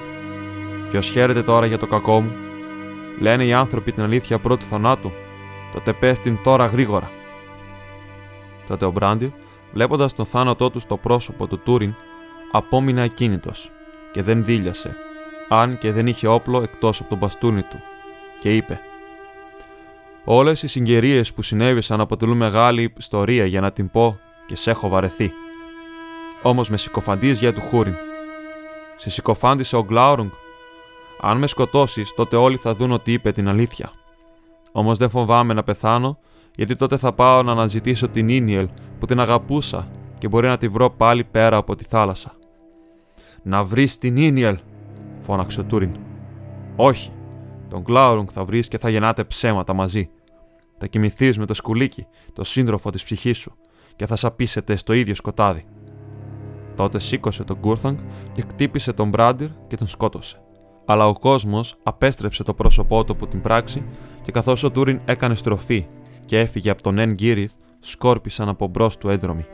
ποιος 0.90 1.10
χαίρεται 1.10 1.44
τώρα 1.44 1.66
για 1.66 1.78
το 1.78 1.88
κακό 1.88 2.22
μου; 2.22 2.32
Λένε 3.20 3.44
οι 3.46 3.54
άνθρωποι 3.54 3.92
την 3.92 4.04
αλήθεια 4.04 4.38
πρώτου 4.38 4.66
θανάτου, 4.66 5.12
τότε 5.74 5.94
πες 5.94 6.20
την 6.20 6.38
τώρα 6.44 6.66
γρήγορα. 6.66 7.12
Τότε 8.68 8.86
ο 8.86 8.92
Μπράντιρ, 8.92 9.30
βλέποντας 9.74 10.14
τον 10.14 10.26
θάνατό 10.26 10.70
του 10.70 10.80
στο 10.80 10.98
πρόσωπο 10.98 11.48
του 11.48 11.60
Τούριν, 11.60 11.94
απόμεινε 12.52 13.04
ακίνητος 13.04 13.72
και 14.12 14.24
δεν 14.24 14.46
δίλιασε 14.46 14.96
αν 15.50 15.78
και 15.78 15.92
δεν 15.92 16.08
είχε 16.08 16.28
όπλο 16.28 16.62
εκτός 16.62 17.00
από 17.00 17.10
τον 17.10 17.18
μπαστούνι 17.18 17.62
του, 17.62 17.82
και 18.42 18.56
είπε 18.56 18.82
«Όλες 20.24 20.64
οι 20.64 20.68
συγκαιρίες 20.68 21.34
που 21.34 21.42
συνέβησαν 21.42 22.02
αποτελούν 22.02 22.38
μεγάλη 22.38 22.94
ιστορία 22.98 23.46
για 23.46 23.62
να 23.62 23.72
την 23.72 23.90
πω 23.90 24.20
και 24.50 24.56
σε 24.56 24.72
έχω 24.72 24.90
βαρεθεί. 24.90 25.32
Όμως 26.42 26.70
με 26.70 26.78
συκοφαντείς 26.78 27.40
για 27.40 27.54
του 27.54 27.62
Χούριν. 27.62 27.96
Σε 28.96 29.10
συκοφάντησε 29.10 29.76
ο 29.76 29.84
Γκλάουρουγκ. 29.84 30.30
Αν 31.22 31.38
με 31.38 31.48
σκοτώσεις, 31.48 32.14
τότε 32.16 32.36
όλοι 32.36 32.58
θα 32.58 32.76
δουν 32.76 32.92
ότι 32.92 33.14
είπε 33.14 33.32
την 33.32 33.50
αλήθεια. 33.50 33.92
Όμως 34.72 34.98
δεν 34.98 35.10
φοβάμαι 35.10 35.54
να 35.54 35.64
πεθάνω, 35.64 36.18
γιατί 36.60 36.76
τότε 36.76 36.98
θα 36.98 37.14
πάω 37.14 37.44
να 37.44 37.52
αναζητήσω 37.52 38.08
τη 38.08 38.30
Νίνιελ 38.30 38.70
που 39.00 39.06
την 39.06 39.20
αγαπούσα 39.20 39.88
και 40.18 40.28
μπορεί 40.28 40.48
να 40.48 40.58
τη 40.58 40.68
βρω 40.68 40.90
πάλι 40.90 41.24
πέρα 41.24 41.58
από 41.58 41.76
τη 41.76 41.84
θάλασσα. 41.84 42.32
Να 43.44 43.64
βρεις 43.64 43.98
τη 43.98 44.18
Νίνιελ, 44.18 44.58
φώναξε 45.18 45.60
ο 45.60 45.64
Τούριν. 45.64 45.96
Όχι. 46.76 47.12
Τον 47.70 47.82
Γκλάουρουνγκ 47.82 48.28
θα 48.32 48.44
βρεις 48.44 48.68
και 48.68 48.78
θα 48.78 48.90
γεννάτε 48.90 49.24
ψέματα 49.24 49.74
μαζί. 49.74 50.10
Θα 50.78 50.88
κοιμηθείς 50.88 51.38
με 51.38 51.46
το 51.46 51.54
σκουλίκι, 51.54 52.08
το 52.34 52.44
σύντροφο 52.44 52.90
της 52.90 53.04
ψυχής 53.04 53.38
σου, 53.38 53.56
και 53.96 54.06
θα 54.06 54.16
σαπίσετε 54.16 54.76
στο 54.76 54.94
ίδιο 54.94 55.16
σκοτάδι. 55.16 55.66
Τότε 56.76 57.00
σήκωσε 57.00 57.44
τον 57.44 57.58
Γκούρθανγκ 57.60 57.98
και 58.32 58.42
χτύπησε 58.42 58.94
τον 58.94 59.10
Μπράντιρ 59.10 59.50
και 59.68 59.76
τον 59.76 59.88
σκότωσε. 59.88 60.42
Αλλά 60.86 61.08
ο 61.08 61.14
κόσμος 61.14 61.76
απέστρεψε 61.84 62.44
το 62.44 62.54
πρόσωπό 62.54 63.04
του 63.04 63.12
από 63.12 63.28
την 63.28 63.42
πράξη 63.42 63.84
και 64.22 64.32
καθώς 64.32 64.64
ο 64.64 64.72
Τούριν 64.72 65.02
έκανε 65.06 65.36
στροφή 65.36 65.88
και 66.30 66.40
έφυγε 66.40 66.70
από 66.70 66.82
τον 66.82 66.98
Εν 66.98 67.14
Γκίριθ, 67.14 67.54
σκόρπισαν 67.80 68.50
από 68.50 68.68
μπρος 68.68 68.98
του 68.98 69.10
έντρομοι. 69.10 69.46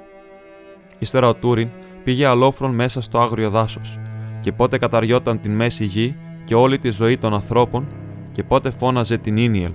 Ύστερα 1.00 1.27
ο 1.27 1.34
Τούριν 1.34 1.70
πήγε 2.03 2.25
αλόφρον 2.25 2.75
μέσα 2.75 3.01
στο 3.01 3.20
άγριο 3.20 3.50
δάσος 3.50 4.00
και 4.41 4.51
πότε 4.51 4.77
καταριόταν 4.77 5.39
την 5.39 5.51
μέση 5.51 5.86
γη 5.86 6.15
και 6.46 6.55
όλη 6.55 6.79
τη 6.79 6.89
ζωή 6.89 7.17
των 7.17 7.34
ανθρώπων 7.34 7.88
και 8.32 8.44
πότε 8.44 8.70
φώναζε 8.70 9.17
την 9.17 9.38
Ίνιελ. 9.38 9.72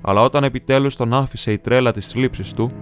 Αλλά 0.00 0.20
όταν 0.20 0.44
επιτέλους 0.44 0.96
τον 0.96 1.14
άφησε 1.14 1.52
η 1.52 1.58
τρέλα 1.58 1.92
της 1.92 2.06
θλίψης 2.06 2.52
του, 2.52 2.72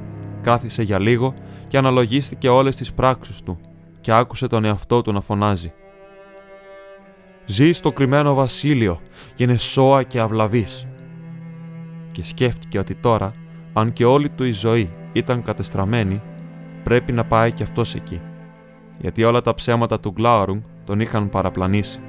κάθισε 0.43 0.83
για 0.83 0.99
λίγο 0.99 1.35
και 1.69 1.79
αναλογίστηκε 1.79 2.49
όλες 2.49 2.77
τις 2.77 2.93
πράξεις 2.93 3.43
του 3.43 3.59
και 4.01 4.13
άκουσε 4.13 4.47
τον 4.47 4.65
εαυτό 4.65 5.03
του 5.03 5.13
να 5.13 5.21
φωνάζει. 5.21 5.73
«Ζει 7.47 7.73
στο 7.73 7.93
κρυμμένο 7.93 8.35
βασίλειο 8.35 9.01
και 9.35 9.45
είναι 9.45 9.57
σώα 9.57 10.03
και 10.03 10.21
αυλαβής». 10.21 10.89
Και 12.19 12.25
σκέφτηκε 12.25 12.79
ότι 12.79 12.95
τώρα, 12.95 13.33
αν 13.73 13.93
και 13.93 14.05
όλη 14.05 14.29
του 14.29 14.45
η 14.45 14.53
ζωή 14.53 14.91
ήταν 15.13 15.43
κατεστραμμένη, 15.43 16.23
πρέπει 16.85 17.13
να 17.13 17.25
πάει 17.25 17.53
κι 17.53 17.63
αυτός 17.63 17.95
εκεί. 17.95 18.21
Γιατί 19.01 19.25
όλα 19.25 19.41
τα 19.41 19.55
ψέματα 19.55 20.01
του 20.01 20.11
Γκλάουρουγκ 20.11 20.61
τον 20.85 21.01
είχαν 21.01 21.29
παραπλανήσει. 21.29 22.01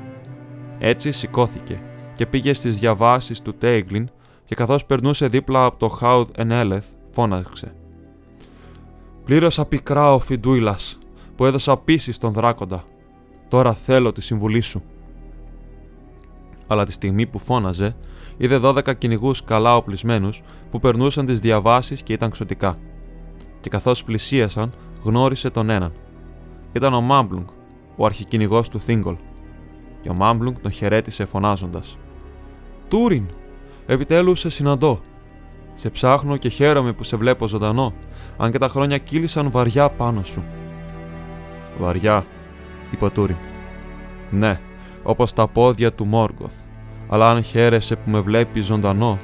Έτσι 0.79 1.11
σηκώθηκε 1.11 1.81
και 2.13 2.25
πήγε 2.25 2.53
στις 2.53 2.79
διαβάσεις 2.79 3.41
του 3.41 3.53
Τέιγκλιν 3.53 4.09
και 4.45 4.55
καθώς 4.55 4.85
περνούσε 4.85 5.27
δίπλα 5.27 5.65
από 5.65 5.77
το 5.77 5.87
Χάουδ 5.87 6.29
Ενέλεθ, 6.35 6.85
φώναξε. 7.11 7.73
Πλήρωσα 9.25 9.65
πικρά 9.65 10.13
ο 10.13 10.19
Φιντούιλας 10.19 10.97
που 11.35 11.45
έδωσα 11.45 11.77
πίση 11.77 12.11
στον 12.11 12.33
δράκοντα. 12.33 12.83
Τώρα 13.47 13.73
θέλω 13.73 14.11
τη 14.11 14.21
συμβουλή 14.21 14.61
σου. 14.61 14.83
Αλλά 16.67 16.85
τη 16.85 16.91
στιγμή 16.91 17.25
που 17.25 17.39
φώναζε, 17.39 17.95
είδε 18.39 18.57
δώδεκα 18.57 18.93
κυνηγούς 18.93 19.43
καλά 19.43 19.75
οπλισμένους 19.75 20.41
που 20.71 20.79
περνούσαν 20.79 21.25
τις 21.25 21.39
διαβάσεις 21.39 22.03
και 22.03 22.13
ήταν 22.13 22.29
ξωτικά. 22.29 22.77
Και 23.61 23.69
καθώς 23.69 24.03
πλησίασαν, 24.03 24.73
γνώρισε 25.03 25.49
τον 25.49 25.69
έναν. 25.69 25.93
Ήταν 26.73 26.93
ο 26.93 27.01
Μάμπλουγκ, 27.01 27.47
ο 27.95 28.05
αρχικυνηγός 28.05 28.69
του 28.69 28.79
Θίγκολ. 28.79 29.15
Και 30.01 30.09
ο 30.09 30.13
Μάμπλουγκ 30.13 30.55
τον 30.61 30.71
χαιρέτησε 30.71 31.25
φωνάζοντας: 31.25 31.97
Τούριν, 32.87 33.25
επιτέλους 33.85 34.39
σε 34.39 34.49
συναντώ. 34.49 34.99
Σε 35.73 35.89
ψάχνω 35.89 36.37
και 36.37 36.49
χαίρομαι 36.49 36.93
που 36.93 37.03
σε 37.03 37.17
βλέπω 37.17 37.47
ζωντανό, 37.47 37.93
αν 38.37 38.51
και 38.51 38.57
τα 38.57 38.67
χρόνια 38.67 38.97
κύλησαν 38.97 39.51
βαριά 39.51 39.89
πάνω 39.89 40.23
σου. 40.23 40.43
Βαριά, 41.79 42.25
είπε 42.91 43.05
ο 43.05 43.09
Τούριν. 43.09 43.35
Ναι, 44.31 44.59
όπως 45.03 45.33
τα 45.33 45.47
πόδια 45.47 45.93
του 45.93 46.05
Μόργκοθ. 46.05 46.53
Αλλά 47.09 47.29
αν 47.29 47.43
χαίρεσαι 47.43 47.95
που 47.95 48.09
με 48.09 48.19
βλέπεις 48.19 48.65
ζωντανό, 48.65 49.19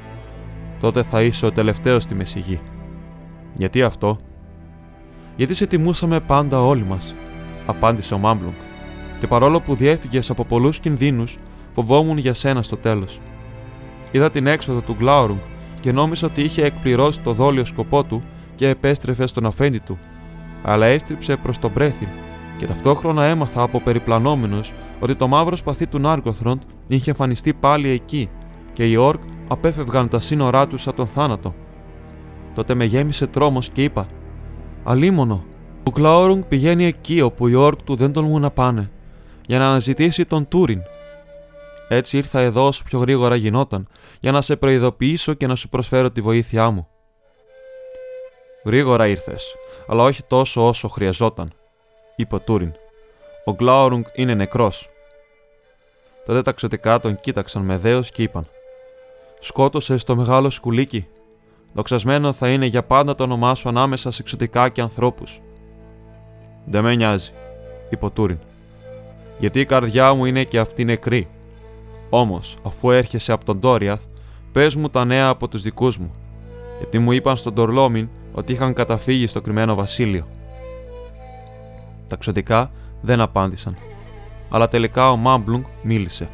τότε 0.80 1.02
θα 1.02 1.22
είσαι 1.22 1.46
ο 1.46 1.52
τελευταίος 1.52 2.02
στη 2.02 2.14
Μεσηγή. 2.14 2.60
Γιατί 3.54 3.82
αυτό, 3.82 4.18
Γιατί 5.36 5.54
σε 5.54 5.66
τιμούσαμε 5.66 6.20
πάντα 6.20 6.62
όλοι 6.62 6.84
μας, 6.88 7.14
απάντησε 7.66 8.14
ο 8.14 8.18
Μάμπλουγκ. 8.18 8.52
Και 9.20 9.26
παρόλο 9.26 9.60
που 9.60 9.74
διέφυγες 9.74 10.30
από 10.30 10.44
πολλούς 10.44 10.78
κινδύνους, 10.78 11.38
φοβόμουν 11.74 12.18
για 12.18 12.34
σένα 12.34 12.62
στο 12.62 12.76
τέλος. 12.76 13.20
Είδα 14.10 14.30
την 14.30 14.46
έξοδο 14.46 14.80
του 14.80 14.94
Γκλάουρουγκ 14.98 15.38
και 15.80 15.92
νόμιζα 15.92 16.26
ότι 16.26 16.42
είχε 16.42 16.64
εκπληρώσει 16.64 17.20
το 17.20 17.32
δόλιο 17.32 17.64
σκοπό 17.64 18.04
του 18.04 18.22
και 18.54 18.68
επέστρεφε 18.68 19.26
στον 19.26 19.46
αφέντη 19.46 19.78
του, 19.78 19.98
αλλά 20.62 20.86
έστριψε 20.86 21.36
προς 21.36 21.58
τον 21.58 21.70
Μπρέθιν 21.70 22.08
και 22.58 22.66
ταυτόχρονα 22.66 23.24
έμαθα 23.24 23.62
από 23.62 23.80
περιπλανόμενους 23.80 24.72
ότι 25.00 25.14
το 25.14 25.28
μαύρο 25.28 25.56
σπαθί 25.56 25.86
του 25.86 25.98
Νάρκοθροντ 25.98 26.60
είχε 26.86 27.10
εμφανιστεί 27.10 27.54
πάλι 27.54 27.88
εκεί 27.88 28.30
και 28.72 28.90
οι 28.90 28.96
Ορκ 28.96 29.20
απέφευγαν 29.48 30.08
τα 30.08 30.20
σύνορά 30.20 30.66
τους 30.66 30.86
από 30.86 30.96
τον 30.96 31.06
θάνατο. 31.06 31.54
Τότε 32.54 32.74
με 32.74 32.84
γέμισε 32.84 33.26
τρόμος 33.26 33.68
και 33.68 33.82
είπα: 33.82 34.06
Αλίμονο, 34.84 35.44
ο 35.82 35.90
Κλάουρουγκ 35.90 36.42
πηγαίνει 36.48 36.84
εκεί 36.84 37.20
όπου 37.20 37.48
οι 37.48 37.54
Ορκ 37.54 37.82
του 37.82 37.96
δεν 37.96 38.12
τολμούν 38.12 38.40
να 38.40 38.50
πάνε, 38.50 38.90
για 39.46 39.58
να 39.58 39.66
αναζητήσει 39.66 40.24
τον 40.24 40.48
Τούριν. 40.48 40.80
Έτσι 41.88 42.16
ήρθα 42.16 42.40
εδώ 42.40 42.66
όσο 42.66 42.82
πιο 42.84 42.98
γρήγορα 42.98 43.34
γινόταν, 43.34 43.88
για 44.20 44.32
να 44.32 44.40
σε 44.40 44.56
προειδοποιήσω 44.56 45.34
και 45.34 45.46
να 45.46 45.54
σου 45.54 45.68
προσφέρω 45.68 46.10
τη 46.10 46.20
βοήθειά 46.20 46.70
μου. 46.70 46.86
Γρήγορα 48.64 49.06
ήρθες, 49.06 49.54
αλλά 49.88 50.02
όχι 50.02 50.22
τόσο 50.22 50.66
όσο 50.66 50.88
χρειαζόταν, 50.88 51.52
είπε 52.16 52.34
ο 52.34 52.40
Τούριν. 52.40 52.72
Ο 53.44 53.52
Γκλάουρουγκ 53.52 54.04
είναι 54.14 54.34
νεκρός. 54.34 54.90
Τότε 56.26 56.42
τα 56.42 56.52
ξωτικά 56.52 57.00
τον 57.00 57.20
κοίταξαν 57.20 57.62
με 57.62 57.76
δέος 57.76 58.10
και 58.10 58.22
είπαν: 58.22 58.46
Σκότωσες 59.40 60.04
το 60.04 60.16
μεγάλο 60.16 60.50
σκουλίκι. 60.50 61.06
Δοξασμένο 61.72 62.32
θα 62.32 62.48
είναι 62.48 62.66
για 62.66 62.82
πάντα 62.82 63.14
το 63.14 63.22
όνομά 63.22 63.54
σου 63.54 63.68
ανάμεσα 63.68 64.10
σε 64.10 64.22
ξωτικά 64.22 64.68
και 64.68 64.80
ανθρώπους. 64.80 65.40
Δεν 66.64 66.82
με 66.82 66.94
νοιάζει, 66.94 67.32
είπε 67.90 68.04
ο 68.04 68.10
Τούριν. 68.10 68.38
Γιατί 69.38 69.60
η 69.60 69.64
καρδιά 69.64 70.14
μου 70.14 70.24
είναι 70.24 70.44
και 70.44 70.58
αυτή 70.58 70.84
νεκρή. 70.84 71.28
Όμως, 72.10 72.56
αφού 72.62 72.90
έρχεσαι 72.90 73.32
από 73.32 73.44
τον 73.44 73.60
Τόριαθ, 73.60 74.02
πες 74.52 74.74
μου 74.74 74.88
τα 74.88 75.04
νέα 75.04 75.28
από 75.28 75.48
τους 75.48 75.62
δικούς 75.62 75.98
μου. 75.98 76.14
Γιατί 76.78 76.98
μου 76.98 77.12
είπαν 77.12 77.36
στον 77.36 77.54
Τορλόμιν 77.54 78.08
ότι 78.32 78.52
είχαν 78.52 78.72
καταφύγει 78.72 79.26
στο 79.26 79.40
κρυμμένο 79.40 79.74
βασίλειο. 79.74 80.26
Τα 82.08 82.16
ξωτικά 82.16 82.70
δεν 83.00 83.20
απάντησαν. 83.20 83.76
Αλλά 84.50 84.68
τελικά 84.68 85.10
ο 85.10 85.16
Μάμπλουγκ 85.16 85.62
μίλησε. 85.82 86.28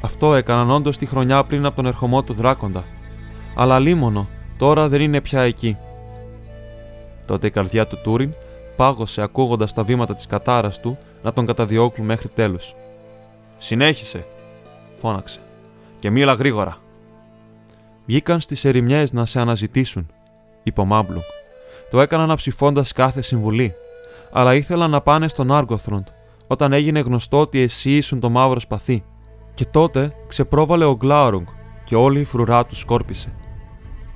Αυτό 0.00 0.34
έκαναν 0.34 0.70
όντως 0.70 0.98
τη 0.98 1.06
χρονιά 1.06 1.44
πριν 1.44 1.66
από 1.66 1.76
τον 1.76 1.86
ερχομό 1.86 2.22
του 2.22 2.32
δράκοντα. 2.32 2.84
Αλλά 3.56 3.78
λίμωνο, 3.78 4.28
τώρα 4.58 4.88
δεν 4.88 5.00
είναι 5.00 5.20
πια 5.20 5.40
εκεί. 5.40 5.76
Τότε 7.26 7.46
η 7.46 7.50
καρδιά 7.50 7.86
του 7.86 7.98
Τούριν 8.02 8.32
πάγωσε 8.76 9.22
ακούγοντας 9.22 9.72
τα 9.72 9.84
βήματα 9.84 10.14
της 10.14 10.26
κατάρας 10.26 10.80
του 10.80 10.98
να 11.22 11.32
τον 11.32 11.46
καταδιώκουν 11.46 12.04
μέχρι 12.04 12.28
τέλους. 12.28 12.74
Συνέχισε, 13.58 14.26
φώναξε, 15.00 15.40
και 15.98 16.10
μίλα 16.10 16.32
γρήγορα. 16.32 16.76
Βγήκαν 18.06 18.40
στις 18.40 18.64
ερημιές 18.64 19.12
να 19.12 19.26
σε 19.26 19.40
αναζητήσουν, 19.40 20.06
είπε 20.62 20.80
ο 20.80 20.84
Μάμπλουγκ. 20.84 21.22
Το 21.90 22.00
έκαναν 22.00 22.30
αψηφώντας 22.30 22.92
κάθε 22.92 23.22
συμβουλή, 23.22 23.74
αλλά 24.32 24.54
ήθελαν 24.54 24.90
να 24.90 25.00
πάνε 25.00 25.28
στον 25.28 25.52
Άργοθροντ, 25.52 26.06
όταν 26.46 26.72
έγινε 26.72 27.00
γνωστό 27.00 27.40
ότι 27.40 27.60
εσύ 27.60 27.96
ήσουν 27.96 28.20
το 28.20 28.30
μαύρο 28.30 28.60
σπαθί. 28.60 29.04
Και 29.54 29.64
τότε 29.64 30.14
ξεπρόβαλε 30.28 30.84
ο 30.84 30.96
Γκλάουρουγκ 30.96 31.46
και 31.84 31.96
όλη 31.96 32.20
η 32.20 32.24
φρουρά 32.24 32.66
του 32.66 32.76
σκόρπισε. 32.76 33.32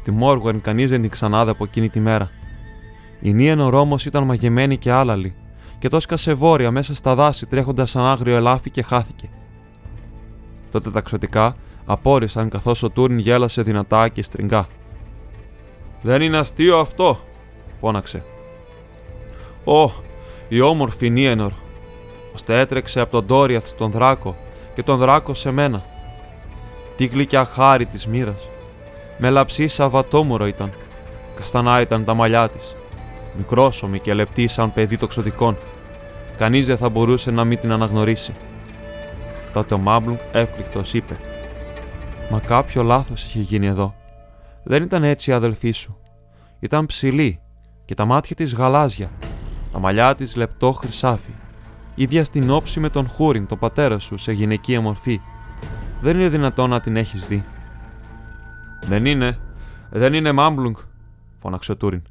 Τη 0.03 0.11
Μόργουεν 0.11 0.61
κανείς 0.61 0.91
δεν 0.91 1.01
την 1.01 1.11
ξανάδε 1.11 1.51
από 1.51 1.65
εκείνη 1.65 1.89
τη 1.89 2.01
μέρα. 2.01 2.31
Η 3.21 3.33
Νίενορ 3.33 3.75
όμω 3.75 3.97
ήταν 4.07 4.25
μαγεμένη 4.25 4.77
και 4.77 4.91
άλαλη, 4.91 5.35
και 5.79 5.89
το 5.89 6.01
σκασε 6.01 6.35
βόρεια 6.35 6.71
μέσα 6.71 6.95
στα 6.95 7.15
δάση 7.15 7.47
τρέχοντας 7.47 7.91
σαν 7.91 8.05
άγριο 8.05 8.37
ελάφι 8.37 8.71
και 8.71 8.83
χάθηκε. 8.83 9.29
Τότε 10.71 10.91
τα 10.91 11.01
ξωτικά 11.01 11.57
απόρρισαν 11.85 12.49
καθώς 12.49 12.83
ο 12.83 12.91
Τούριν 12.91 13.19
γέλασε 13.19 13.63
δυνατά 13.63 14.09
και 14.09 14.23
στριγκά. 14.23 14.67
Δεν 16.03 16.23
είναι 16.23 16.39
αστείο 16.39 16.79
αυτό, 16.79 17.19
φώναξε. 17.81 18.25
Ω, 19.65 19.91
η 20.49 20.61
όμορφη 20.61 21.11
Νίενορ, 21.11 21.53
ώστε 22.35 22.61
έτρεξε 22.61 23.00
από 23.00 23.11
τον 23.11 23.26
Τόριαθ 23.26 23.69
στον 23.69 23.91
Δράκο 23.91 24.37
και 24.75 24.83
τον 24.83 24.99
Δράκο 24.99 25.35
σε 25.35 25.50
μένα. 25.50 25.85
Τι 26.97 27.07
γλυκιά 27.07 27.45
χάρη 27.45 27.87
της 27.87 28.07
μοίρας. 28.07 28.49
Με 29.19 29.31
λαψί 29.31 29.69
σαβατόμουρο 29.69 30.47
ήταν. 30.47 30.73
Καστανά 31.37 31.81
ήταν 31.81 32.05
τα 32.05 32.15
μαλλιά 32.15 32.49
της. 32.49 32.75
Μικρόσωμη 33.37 33.99
και 33.99 34.15
λεπτή 34.15 34.49
σαν 34.49 34.73
παιδί 34.73 34.99
τοξοτικών. 34.99 35.57
Κανείς 36.38 36.67
δεν 36.67 36.76
θα 36.76 36.88
μπορούσε 36.88 37.31
να 37.31 37.45
μην 37.45 37.59
την 37.59 37.73
αναγνωρίσει. 37.73 38.35
Τότε 39.53 39.75
ο 39.75 39.79
Μάμπλουγκ 39.79 40.17
έπληκτος 40.33 40.95
είπε: 40.95 41.17
Μα 42.31 42.41
κάποιο 42.41 42.83
λάθος 42.83 43.25
είχε 43.25 43.41
γίνει 43.41 43.67
εδώ. 43.67 43.95
Δεν 44.62 44.83
ήταν 44.83 45.05
έτσι 45.05 45.31
η 45.31 45.33
αδελφή 45.33 45.71
σου. 45.71 45.99
Ήταν 46.61 46.87
ψηλή 46.87 47.41
και 47.85 47.95
τα 47.95 48.05
μάτια 48.05 48.37
της 48.37 48.55
γαλάζια, 48.55 49.11
τα 49.73 49.79
μαλλιά 49.79 50.15
της 50.15 50.37
λεπτό 50.37 50.73
χρυσάφι 50.73 51.33
ίδια 51.97 52.25
στην 52.25 52.51
όψη 52.51 52.81
με 52.81 52.89
τον 52.89 53.09
Χούριν, 53.09 53.47
τον 53.47 53.59
πατέρα 53.59 53.99
σου, 53.99 54.17
σε 54.17 54.33
γυναικεία 54.33 54.81
μορφή. 54.81 55.21
Δεν 56.01 56.17
είναι 56.17 56.29
δυνατόν 56.29 56.71
να 56.71 56.81
την 56.81 56.97
έχεις 56.97 57.27
δει. 57.27 57.45
Δεν 58.85 59.07
είναι. 59.07 59.39
Δεν 59.91 60.15
είναι 60.15 60.33
Μάμπλουγκ, 60.33 60.77
φώναξε 61.39 61.73
ο 61.73 61.77
Τούριν. 61.77 62.03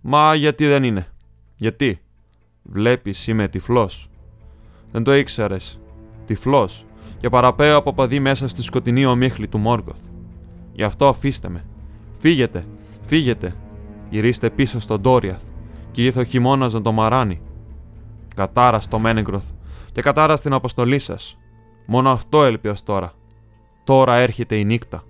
Μα 0.00 0.34
γιατί 0.34 0.66
δεν 0.66 0.84
είναι; 0.84 1.06
Γιατί; 1.56 2.00
Βλέπεις, 2.62 3.26
είμαι 3.26 3.48
τυφλός. 3.48 4.10
Δεν 4.92 5.02
το 5.02 5.14
ήξερες. 5.14 5.80
Τυφλός. 6.26 6.84
Και 7.20 7.28
παραπέω 7.28 7.76
από 7.76 7.92
παδί 7.92 8.20
μέσα 8.20 8.48
στη 8.48 8.62
σκοτεινή 8.62 9.04
ομίχλη 9.04 9.48
του 9.48 9.58
Μόργκοθ. 9.58 10.00
Γι' 10.72 10.82
αυτό 10.82 11.08
αφήστε 11.08 11.48
με. 11.48 11.64
Φύγετε, 12.18 12.66
φύγετε. 13.04 13.54
Γυρίστε 14.10 14.50
πίσω 14.50 14.80
στον 14.80 15.00
Ντόριαθ 15.00 15.42
και 15.90 16.04
ήρθε 16.04 16.20
ο 16.20 16.24
χειμώνας 16.24 16.72
να 16.72 16.82
το 16.82 16.92
μαράνει 16.92 17.40
κατάρα 18.34 18.80
στο 18.80 18.98
Μένεγκροθ 18.98 19.44
και 19.92 20.02
κατάρα 20.02 20.36
στην 20.36 20.52
αποστολή 20.52 20.98
σας. 20.98 21.38
Μόνο 21.86 22.10
αυτό 22.10 22.44
έλειπε 22.44 22.68
ως 22.68 22.82
τώρα. 22.82 23.12
Τώρα 23.84 24.16
έρχεται 24.16 24.58
η 24.58 24.64
νύχτα. 24.64 25.04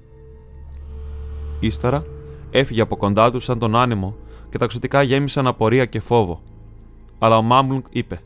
Ύστερα 1.61 2.05
έφυγε 2.51 2.81
από 2.81 2.97
κοντά 2.97 3.31
του 3.31 3.41
σαν 3.41 3.59
τον 3.59 3.77
άνεμο 3.77 4.17
και 4.49 4.59
τα 4.59 4.67
ξωτικά 4.67 5.03
γέμισαν 5.03 5.47
απορία 5.47 5.85
και 5.85 6.01
φόβο. 6.01 6.41
Αλλά 7.19 7.37
ο 7.37 7.43
Μάμπλουγκ 7.43 7.83
είπε: 7.91 8.21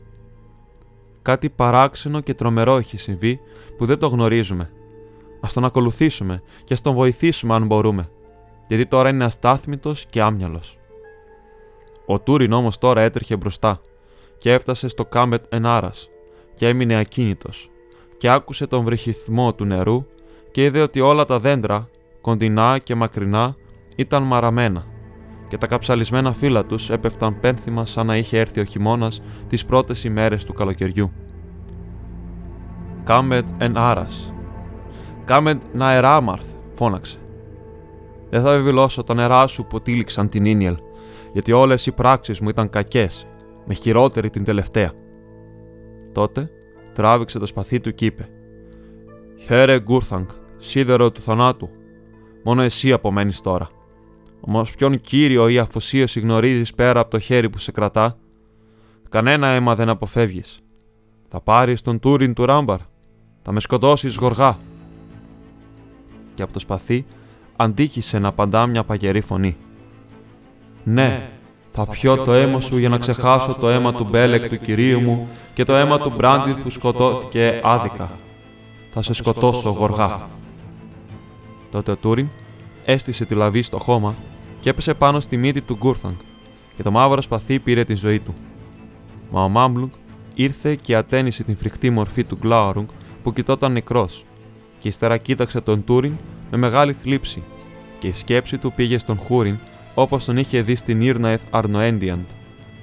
Κάτι 1.21 1.49
παράξενο 1.49 2.19
και 2.21 2.33
τρομερό 2.33 2.77
έχει 2.77 2.97
συμβεί 2.97 3.39
που 3.77 3.85
δεν 3.85 3.99
το 3.99 4.07
γνωρίζουμε. 4.07 4.71
Α 5.41 5.47
τον 5.53 5.65
ακολουθήσουμε 5.65 6.41
και 6.63 6.73
ας 6.73 6.81
τον 6.81 6.93
βοηθήσουμε 6.93 7.53
αν 7.53 7.65
μπορούμε, 7.65 8.09
γιατί 8.67 8.85
τώρα 8.85 9.09
είναι 9.09 9.23
αστάθμητος 9.23 10.05
και 10.05 10.21
άμυαλος. 10.21 10.77
Ο 12.05 12.19
Τούριν 12.19 12.51
όμως 12.51 12.77
τώρα 12.77 13.01
έτρεχε 13.01 13.35
μπροστά 13.35 13.81
και 14.37 14.51
έφτασε 14.53 14.87
στο 14.87 15.05
Κάμετ 15.05 15.45
Ενάρας 15.49 16.09
και 16.55 16.67
έμεινε 16.67 16.95
ακίνητος 16.95 17.69
και 18.17 18.29
άκουσε 18.29 18.67
τον 18.67 18.83
βρυχυθμό 18.83 19.53
του 19.53 19.65
νερού 19.65 20.05
και 20.51 20.63
είδε 20.63 20.81
ότι 20.81 20.99
όλα 20.99 21.25
τα 21.25 21.39
δέντρα, 21.39 21.89
κοντινά 22.21 22.77
και 22.77 22.95
μακρινά, 22.95 23.55
ήταν 23.95 24.23
μαραμένα 24.23 24.85
και 25.47 25.57
τα 25.57 25.67
καψαλισμένα 25.67 26.33
φύλλα 26.33 26.65
τους 26.65 26.89
έπεφταν 26.89 27.39
πένθυμα 27.39 27.85
σαν 27.85 28.05
να 28.05 28.17
είχε 28.17 28.39
έρθει 28.39 28.59
ο 28.59 28.63
χειμώνας 28.63 29.21
τις 29.47 29.65
πρώτες 29.65 30.03
ημέρες 30.03 30.43
του 30.43 30.53
καλοκαιριού. 30.53 31.11
Κάμετ 33.03 33.45
εν 33.57 33.77
άρας. 33.77 34.33
Κάμε 35.25 35.59
να 35.73 35.91
εράμαρθ, 35.91 36.45
φώναξε. 36.73 37.17
Δεν 38.29 38.41
θα 38.41 38.51
βεβαιώσω 38.51 39.03
τα 39.03 39.13
νερά 39.13 39.47
σου 39.47 39.65
που 39.65 39.81
τύλιξαν 39.81 40.29
την 40.29 40.45
Ίνιελ, 40.45 40.77
γιατί 41.35 41.51
όλες 41.51 41.85
οι 41.85 41.91
πράξεις 41.91 42.39
μου 42.39 42.49
ήταν 42.49 42.69
κακές, 42.69 43.27
με 43.65 43.73
χειρότερη 43.73 44.29
την 44.29 44.43
τελευταία. 44.43 44.91
Τότε 46.11 46.49
τράβηξε 46.93 47.39
το 47.39 47.45
σπαθί 47.45 47.79
του 47.79 47.93
και 47.93 48.05
είπε 48.05 48.29
«Χαίρε 49.45 49.79
Γκούρθανγκ, 49.79 50.27
σίδερο 50.57 51.11
του 51.11 51.21
θανάτου, 51.21 51.69
μόνο 52.43 52.61
εσύ 52.61 52.91
απομένεις 52.91 53.41
τώρα. 53.41 53.69
Όμως 54.39 54.75
ποιον 54.75 55.01
κύριο 55.01 55.47
ή 55.47 55.59
αφοσίωση 55.59 56.19
γνωρίζεις 56.19 56.73
πέρα 56.73 56.99
από 56.99 57.09
το 57.09 57.19
χέρι 57.19 57.49
που 57.49 57.57
σε 57.57 57.71
κρατά; 57.71 58.17
Κανένα 59.09 59.47
αίμα 59.47 59.75
δεν 59.75 59.89
αποφεύγεις. 59.89 60.59
Θα 61.29 61.41
πάρεις 61.41 61.81
τον 61.81 61.99
Τούριν 61.99 62.33
του 62.33 62.45
Ράμπαρ. 62.45 62.79
Θα 63.41 63.51
με 63.51 63.59
σκοτώσεις 63.59 64.15
γοργά. 64.15 64.59
Και 66.33 66.41
από 66.41 66.53
το 66.53 66.59
σπαθί 66.59 67.05
αντίχησε 67.55 68.19
να 68.19 68.27
απαντά 68.27 68.67
μια 68.67 68.83
παγερή 68.83 69.21
φωνή. 69.21 69.57
Ναι, 70.87 71.29
θα 71.71 71.85
πιω 71.85 72.15
το 72.15 72.33
αίμα 72.33 72.61
σου 72.61 72.77
για 72.77 72.89
να 72.89 72.97
ξεχάσω 72.97 73.55
το 73.59 73.69
αίμα 73.69 73.93
του 73.93 74.07
Μπέλεκ 74.09 74.49
του 74.49 74.59
κυρίου 74.59 74.99
μου 74.99 75.27
και 75.53 75.63
το 75.63 75.75
αίμα 75.75 75.99
του 75.99 76.13
Μπράντιν 76.15 76.63
που 76.63 76.69
σκοτώθηκε 76.69 77.61
άδικα. 77.63 78.11
Θα 78.93 79.01
σε 79.01 79.13
σκοτώσω 79.13 79.69
γοργά. 79.69 80.29
Τότε 81.71 81.91
ο 81.91 81.95
Τούριν 81.95 82.27
έστησε 82.85 83.25
τη 83.25 83.35
λαβή 83.35 83.61
στο 83.61 83.77
χώμα 83.77 84.15
και 84.61 84.69
έπεσε 84.69 84.93
πάνω 84.93 85.19
στη 85.19 85.37
μύτη 85.37 85.61
του 85.61 85.75
Γκούρθανγκ 85.75 86.15
και 86.75 86.83
το 86.83 86.91
μαύρο 86.91 87.21
σπαθί 87.21 87.59
πήρε 87.59 87.83
τη 87.83 87.95
ζωή 87.95 88.19
του. 88.19 88.35
Μα 89.31 89.43
ο 89.43 89.49
Μάμπλουγκ 89.49 89.89
ήρθε 90.33 90.75
και 90.75 90.95
ατένισε 90.95 91.43
την 91.43 91.57
φρικτή 91.57 91.89
μορφή 91.89 92.23
του 92.23 92.37
Γκλάουρουγκ 92.41 92.87
που 93.23 93.33
κοιτόταν 93.33 93.71
νεκρός, 93.71 94.23
και 94.79 94.87
ύστερα 94.87 95.17
κοίταξε 95.17 95.61
τον 95.61 95.83
Τούριν 95.83 96.13
με 96.51 96.57
μεγάλη 96.57 96.93
θλίψη, 96.93 97.43
και 97.99 98.07
η 98.07 98.13
σκέψη 98.13 98.57
του 98.57 98.71
πήγε 98.71 98.97
στον 98.97 99.17
Χούριν 99.17 99.57
όπως 99.95 100.25
τον 100.25 100.37
είχε 100.37 100.61
δει 100.61 100.75
στην 100.75 101.01
Ήρναεθ 101.01 101.41
Αρνοέντιαντ 101.49 102.25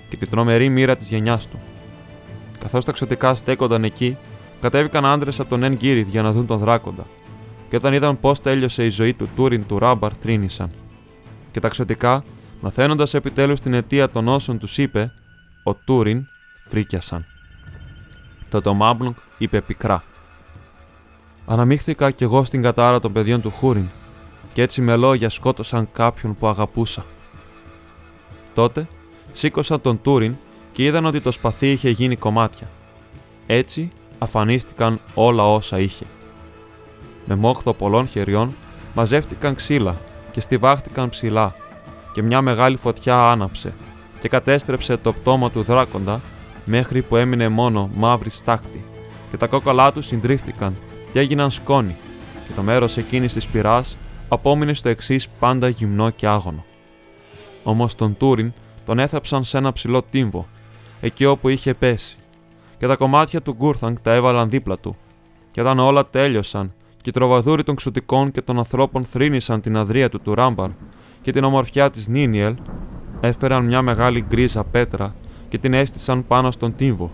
και 0.09 0.16
την 0.16 0.31
τρομερή 0.31 0.69
μοίρα 0.69 0.97
της 0.97 1.09
γενιάς 1.09 1.47
του. 1.47 1.59
Καθώς 2.59 2.85
τα 2.85 2.92
ξωτικά 2.92 3.35
στέκονταν 3.35 3.85
εκεί, 3.85 4.16
κατέβηκαν 4.61 5.04
άντρες 5.04 5.40
από 5.40 5.49
τον 5.49 5.62
Εν 5.62 5.78
για 5.81 6.23
να 6.23 6.33
δουν 6.33 6.47
τον 6.47 6.59
δράκοντα, 6.59 7.07
και 7.69 7.76
όταν 7.76 7.92
είδαν 7.92 8.21
πώς 8.21 8.40
τέλειωσε 8.40 8.85
η 8.85 8.90
ζωή 8.90 9.14
του 9.14 9.28
Τούριν 9.37 9.66
του 9.66 9.78
Ράμπαρ, 9.78 10.12
θρύνησαν. 10.21 10.71
Και 11.52 11.61
ταξιωτικά, 11.61 12.25
μαθαίνοντας 12.61 13.14
επιτέλους 13.14 13.61
την 13.61 13.75
αιτία 13.75 14.11
των 14.11 14.28
όσων 14.28 14.59
τους 14.59 14.78
είπε, 14.78 15.12
ο 15.62 15.75
Τούριν 15.75 16.26
φρίκιασαν. 16.69 17.26
Τότε 18.50 18.69
ο 18.69 18.75
Μάμπλονγκ 18.75 19.14
είπε 19.38 19.61
πικρά. 19.61 20.04
Αναμίχθηκα 21.47 22.11
κι 22.11 22.25
εγώ 22.25 22.45
στην 22.45 22.62
κατάρα 22.62 23.00
των 23.00 23.12
παιδιών 23.12 23.40
του 23.40 23.50
Χούριν, 23.50 23.88
και 24.52 24.62
έτσι 24.62 24.80
με 24.80 24.97
λόγια 24.97 25.30
σκότωσαν 25.30 25.88
κάποιον 25.92 26.37
που 26.37 26.47
αγαπούσα. 26.47 27.04
Τότε 28.54 28.87
σήκωσαν 29.32 29.80
τον 29.80 30.00
Τούριν 30.02 30.35
και 30.73 30.85
είδαν 30.85 31.04
ότι 31.04 31.21
το 31.21 31.32
σπαθί 31.32 31.71
είχε 31.71 31.90
γίνει 31.90 32.16
κομμάτια. 32.16 32.68
Έτσι 33.47 33.90
αφανίστηκαν 34.18 35.00
όλα 35.14 35.52
όσα 35.52 35.78
είχε. 35.78 36.04
Με 37.25 37.35
μόχθο 37.35 37.73
πολλών 37.73 38.09
χεριών 38.09 38.54
μαζεύτηκαν 38.94 39.54
ξύλα 39.54 39.97
και 40.32 40.40
στιβάχτηκαν 40.40 41.09
ψηλά 41.09 41.54
και 42.12 42.23
μια 42.23 42.42
μεγάλη 42.42 42.76
φωτιά 42.76 43.30
άναψε 43.30 43.75
και 44.21 44.28
κατέστρεψε 44.28 44.97
το 44.97 45.12
πτώμα 45.12 45.50
του 45.50 45.62
δράκοντα 45.62 46.21
μέχρι 46.64 47.02
που 47.02 47.16
έμεινε 47.16 47.49
μόνο 47.49 47.90
μαύρη 47.94 48.30
στάχτη 48.30 48.85
και 49.30 49.37
τα 49.37 49.47
κόκαλά 49.47 49.92
τους 49.92 50.06
συντρίφτηκαν 50.06 50.76
και 51.12 51.18
έγιναν 51.18 51.50
σκόνη 51.50 51.97
και 52.47 52.52
το 52.56 52.62
μέρος 52.62 52.97
εκείνης 52.97 53.32
της 53.32 53.47
πυράς 53.47 53.97
απόμεινε 54.33 54.75
στο 54.75 54.89
εξής 54.89 55.29
πάντα 55.29 55.69
γυμνό 55.69 56.11
και 56.11 56.27
άγωνο. 56.27 56.65
Όμως 57.62 57.95
τον 57.95 58.16
Τούριν 58.16 58.53
τον 58.85 58.99
έθαψαν 58.99 59.45
σε 59.45 59.59
ένα 59.59 59.73
ψηλό 59.73 60.03
τύμβο, 60.03 60.47
εκεί 61.01 61.25
όπου 61.25 61.49
είχε 61.49 61.75
πέσει, 61.75 62.16
και 62.79 62.87
τα 62.87 62.97
κομμάτια 62.97 63.42
του 63.42 63.53
Γκούρθανγκ 63.53 63.97
τα 64.03 64.12
έβαλαν 64.12 64.51
δίπλα 64.51 64.79
του, 64.79 64.97
και 65.51 65.61
όταν 65.61 65.79
όλα 65.79 66.07
τέλειωσαν 66.07 66.73
και 66.97 67.09
οι 67.09 67.12
τροβαδούροι 67.12 67.62
των 67.62 67.75
ξωτικών 67.75 68.31
και 68.31 68.42
των 68.42 68.59
ανθρώπων 68.59 69.05
θρύνησαν 69.05 69.61
την 69.61 69.77
αδρία 69.77 70.09
του 70.09 70.21
του 70.21 70.35
Ράμπαρ 70.35 70.71
και 71.23 71.33
την 71.33 71.45
ομορφιά 71.45 71.90
της 71.90 72.09
Νίνιελ, 72.09 72.55
έφεραν 73.21 73.64
μια 73.64 73.83
μεγάλη 73.83 74.25
γκρίζα 74.29 74.64
πέτρα 74.64 75.14
και 75.49 75.59
την 75.59 75.75
έστησαν 75.75 76.27
πάνω 76.27 76.51
στον 76.51 76.77
τύμβο, 76.77 77.11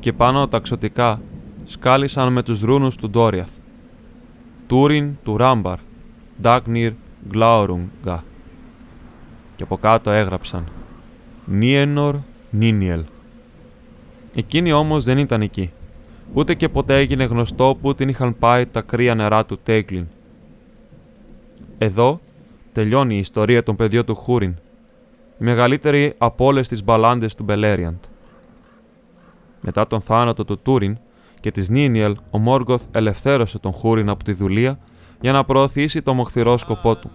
και 0.00 0.12
πάνω 0.12 0.48
τα 0.48 0.58
ξωτικά 0.58 1.20
σκάλισαν 1.64 2.32
με 2.32 2.42
τους 2.42 2.60
δρούνους 2.60 2.96
του 2.96 3.10
Ντόριαθ. 3.10 3.50
Τούριν 4.66 5.16
του 5.22 5.36
Ράμπαρ, 5.36 5.78
Ντάγνιρ 6.40 6.92
Γκλάουρουγκα. 7.28 8.24
Και 9.56 9.62
από 9.62 9.76
κάτω 9.76 10.10
έγραψαν 10.10 10.64
Νίενορ 11.44 12.16
Νίνιελ. 12.50 13.04
Εκείνη 14.34 14.72
όμως 14.72 15.04
δεν 15.04 15.18
ήταν 15.18 15.42
εκεί. 15.42 15.70
Ούτε 16.32 16.54
και 16.54 16.68
ποτέ 16.68 16.96
έγινε 16.96 17.24
γνωστό 17.24 17.78
που 17.80 17.94
την 17.94 18.08
είχαν 18.08 18.38
πάει 18.38 18.66
τα 18.66 18.80
κρύα 18.80 19.14
νερά 19.14 19.46
του 19.46 19.58
Τέγκλιν. 19.62 20.06
Εδώ 21.78 22.20
τελειώνει 22.72 23.14
η 23.14 23.18
ιστορία 23.18 23.62
των 23.62 23.76
παιδιών 23.76 24.04
του 24.04 24.14
Χούριν, 24.14 24.50
η 25.38 25.44
μεγαλύτερη 25.44 26.14
από 26.18 26.44
όλες 26.44 26.68
τις 26.68 26.84
μπαλάντες 26.84 27.34
του 27.34 27.42
Μπελέριαντ. 27.42 27.98
Μετά 29.60 29.86
τον 29.86 30.00
θάνατο 30.00 30.44
του 30.44 30.58
Τούριν 30.58 30.98
και 31.40 31.50
της 31.50 31.68
Νίνιελ, 31.68 32.16
ο 32.30 32.38
Μόργκοθ 32.38 32.82
ελευθέρωσε 32.90 33.58
τον 33.58 33.72
Χούριν 33.72 34.08
από 34.08 34.24
τη 34.24 34.32
δουλεία 34.32 34.78
για 35.20 35.32
να 35.32 35.44
προωθήσει 35.44 36.02
το 36.02 36.14
μοχθηρό 36.14 36.58
σκοπό 36.58 36.96
του. 36.96 37.10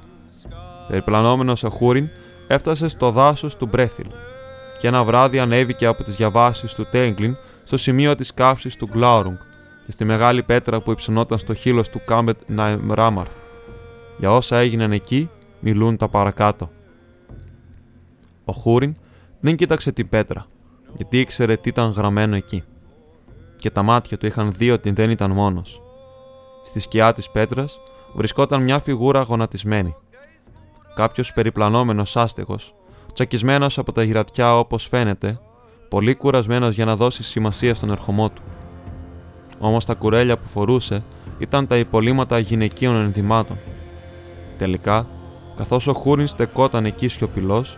Περιπλανόμενος 0.88 1.64
ο 1.64 1.70
Χούριν 1.70 2.10
έφτασε 2.48 2.88
στο 2.88 3.12
δάσος 3.12 3.58
του 3.58 3.66
Μπρέθιλ 3.66 4.08
και 4.80 4.88
ένα 4.88 5.04
βράδυ 5.04 5.40
ανέβηκε 5.40 5.86
από 5.86 6.04
τις 6.04 6.16
διαβάσεις 6.16 6.74
του 6.74 6.86
Τέγκλιν 6.92 7.36
στο 7.64 7.78
σημείο 7.78 8.16
της 8.16 8.34
καύσης 8.34 8.76
του 8.76 8.86
Γκλάουρουγκ 8.92 9.36
και 9.86 9.92
στη 9.92 10.06
μεγάλη 10.06 10.44
πέτρα 10.44 10.82
που 10.82 10.92
υψωνόταν 10.92 11.40
στο 11.40 11.54
χείλος 11.54 11.90
του 11.90 12.02
Κάμπετ 12.06 12.38
Ναεμράμαρθ. 12.48 13.36
Για 14.20 14.32
όσα 14.32 14.58
έγιναν 14.58 14.92
εκεί, 14.92 15.30
μιλούν 15.60 15.98
τα 15.98 16.08
παρακάτω. 16.08 16.70
Ο 18.46 18.54
Χούριν 18.54 18.96
δεν 19.40 19.56
κοίταξε 19.56 19.92
την 19.92 20.10
πέτρα, 20.10 20.46
γιατί 20.96 21.20
ήξερε 21.20 21.56
τι 21.56 21.70
ήταν 21.70 21.90
γραμμένο 21.90 22.36
εκεί. 22.36 22.64
Και 23.56 23.70
τα 23.70 23.84
μάτια 23.84 24.18
του 24.18 24.26
είχαν 24.26 24.52
δει 24.58 24.72
ότι 24.72 24.92
δεν 24.92 25.10
ήταν 25.10 25.32
μόνος. 25.32 25.82
Στη 26.64 26.80
σκιά 26.80 27.14
της 27.14 27.30
πέτρας 27.30 27.80
βρισκόταν 28.16 28.64
μια 28.64 28.80
φιγούρα 28.80 29.22
γονατισμένη. 29.22 29.96
Κάποιος 30.96 31.34
περιπλανόμενος 31.34 32.18
άστεγος, 32.18 32.76
τσακισμένος 33.14 33.78
από 33.78 33.92
τα 33.92 34.04
γυρατιά 34.04 34.58
όπως 34.58 34.88
φαίνεται, 34.88 35.40
πολύ 35.90 36.16
κουρασμένος 36.16 36.76
για 36.76 36.86
να 36.86 36.96
δώσει 36.96 37.24
σημασία 37.24 37.76
στον 37.76 37.92
ερχομό 37.92 38.30
του. 38.30 38.42
Όμως 39.60 39.86
τα 39.86 39.94
κουρέλια 39.94 40.38
που 40.38 40.48
φορούσε 40.48 41.04
ήταν 41.38 41.68
τα 41.68 41.78
υπολείμματα 41.78 42.40
γυναικείων 42.40 42.96
ενδυμάτων. 42.96 43.58
Τελικά, 44.58 45.08
καθώς 45.56 45.88
ο 45.88 45.94
Χούριν 45.94 46.28
στεκόταν 46.28 46.86
εκεί 46.86 47.08
σιωπηλός, 47.08 47.78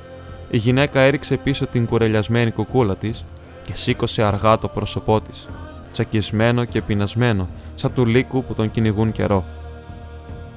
η 0.50 0.58
γυναίκα 0.58 1.00
έριξε 1.00 1.38
πίσω 1.38 1.67
την 1.67 1.86
κουρελιασμένη 1.86 2.52
κουκούλα 2.52 2.95
της 2.95 3.26
και 3.63 3.76
σήκωσε 3.76 4.23
αργά 4.23 4.58
το 4.58 4.67
πρόσωπό 4.67 5.21
της, 5.21 5.47
τσακισμένο 5.91 6.65
και 6.65 6.82
πεινασμένο, 6.82 7.47
σαν 7.76 7.93
του 7.93 8.06
λύκου 8.06 8.43
που 8.43 8.54
τον 8.54 8.71
κυνηγούν 8.71 9.12
καιρό. 9.12 9.45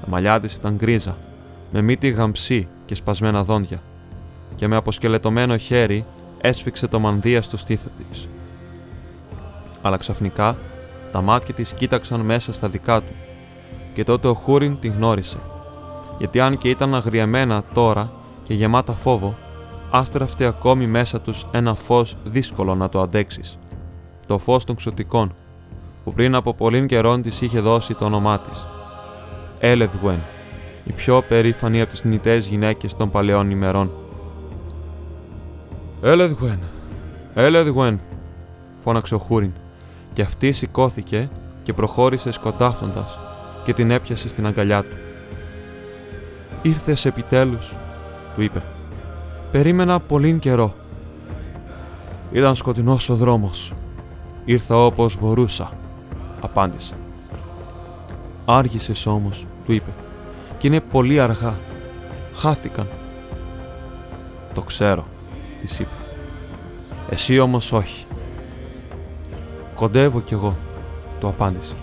Τα 0.00 0.08
μαλλιά 0.08 0.40
της 0.40 0.54
ήταν 0.54 0.74
γκρίζα, 0.74 1.16
με 1.72 1.82
μύτη 1.82 2.08
γαμψή 2.08 2.68
και 2.86 2.94
σπασμένα 2.94 3.44
δόντια, 3.44 3.82
και 4.54 4.68
με 4.68 4.76
αποσκελετωμένο 4.76 5.56
χέρι 5.56 6.04
έσφιξε 6.40 6.86
το 6.86 6.98
μανδύα 6.98 7.42
στο 7.42 7.56
στήθο 7.56 7.88
της. 8.10 8.28
Αλλά 9.82 9.96
ξαφνικά 9.96 10.56
τα 11.12 11.20
μάτια 11.20 11.54
της 11.54 11.72
κοίταξαν 11.72 12.20
μέσα 12.20 12.52
στα 12.52 12.68
δικά 12.68 13.00
του 13.00 13.12
και 13.94 14.04
τότε 14.04 14.28
ο 14.28 14.34
Χούριν 14.34 14.78
την 14.80 14.92
γνώρισε, 14.92 15.38
γιατί 16.18 16.40
αν 16.40 16.58
και 16.58 16.68
ήταν 16.68 16.94
αγριεμένα 16.94 17.64
τώρα 17.74 18.12
και 18.42 18.54
γεμάτα 18.54 18.92
φόβο, 18.92 19.36
άστραφτε 19.90 20.46
ακόμη 20.46 20.86
μέσα 20.86 21.20
τους 21.20 21.46
ένα 21.52 21.74
φως 21.74 22.16
δύσκολο 22.24 22.74
να 22.74 22.88
το 22.88 23.00
αντέξεις. 23.00 23.58
Το 24.26 24.38
φως 24.38 24.64
των 24.64 24.76
ξωτικών, 24.76 25.34
που 26.04 26.12
πριν 26.12 26.34
από 26.34 26.54
πολλήν 26.54 26.86
καιρόν 26.86 27.22
της 27.22 27.40
είχε 27.40 27.60
δώσει 27.60 27.94
το 27.94 28.04
όνομά 28.04 28.38
της. 28.38 28.66
Έλεδγουεν, 29.62 30.18
η 30.84 30.92
πιο 30.92 31.22
περήφανη 31.28 31.80
από 31.80 31.90
τις 31.90 32.04
νητές 32.04 32.46
γυναίκες 32.46 32.96
των 32.96 33.10
παλαιών 33.10 33.50
ημερών. 33.50 33.90
Έλεδγουεν, 36.02 36.58
Έλεδγουεν, 37.34 38.00
φώναξε 38.84 39.14
ο 39.14 39.18
Χούριν, 39.18 39.52
και 40.12 40.22
αυτή 40.22 40.52
σηκώθηκε 40.52 41.28
και 41.62 41.72
προχώρησε 41.72 42.30
σκοτάφτοντας 42.32 43.18
και 43.64 43.72
την 43.72 43.90
έπιασε 43.90 44.28
στην 44.28 44.46
αγκαλιά 44.46 44.82
του. 44.82 44.96
«Ήρθες 46.62 47.04
επιτέλους», 47.04 47.74
του 48.34 48.42
είπε. 48.42 48.62
«Περίμενα 49.52 50.00
πολύ 50.00 50.38
καιρό. 50.38 50.74
Ήταν 52.32 52.54
σκοτεινός 52.56 53.08
ο 53.08 53.14
δρόμος. 53.14 53.72
Ήρθα 54.44 54.84
όπως 54.84 55.18
μπορούσα», 55.20 55.72
απάντησε. 56.40 56.94
Άργησες 58.56 59.06
όμως, 59.06 59.46
του 59.64 59.72
είπε. 59.72 59.90
Και 60.58 60.66
είναι 60.66 60.80
πολύ 60.80 61.20
αργά. 61.20 61.54
Χάθηκαν. 62.34 62.88
Το 64.54 64.60
ξέρω, 64.60 65.04
της 65.60 65.78
είπε. 65.78 65.90
Εσύ 67.10 67.38
όμως 67.38 67.72
όχι. 67.72 68.04
Κοντεύω 69.74 70.20
κι 70.20 70.34
εγώ, 70.34 70.56
του 71.20 71.28
απάντησε. 71.28 71.74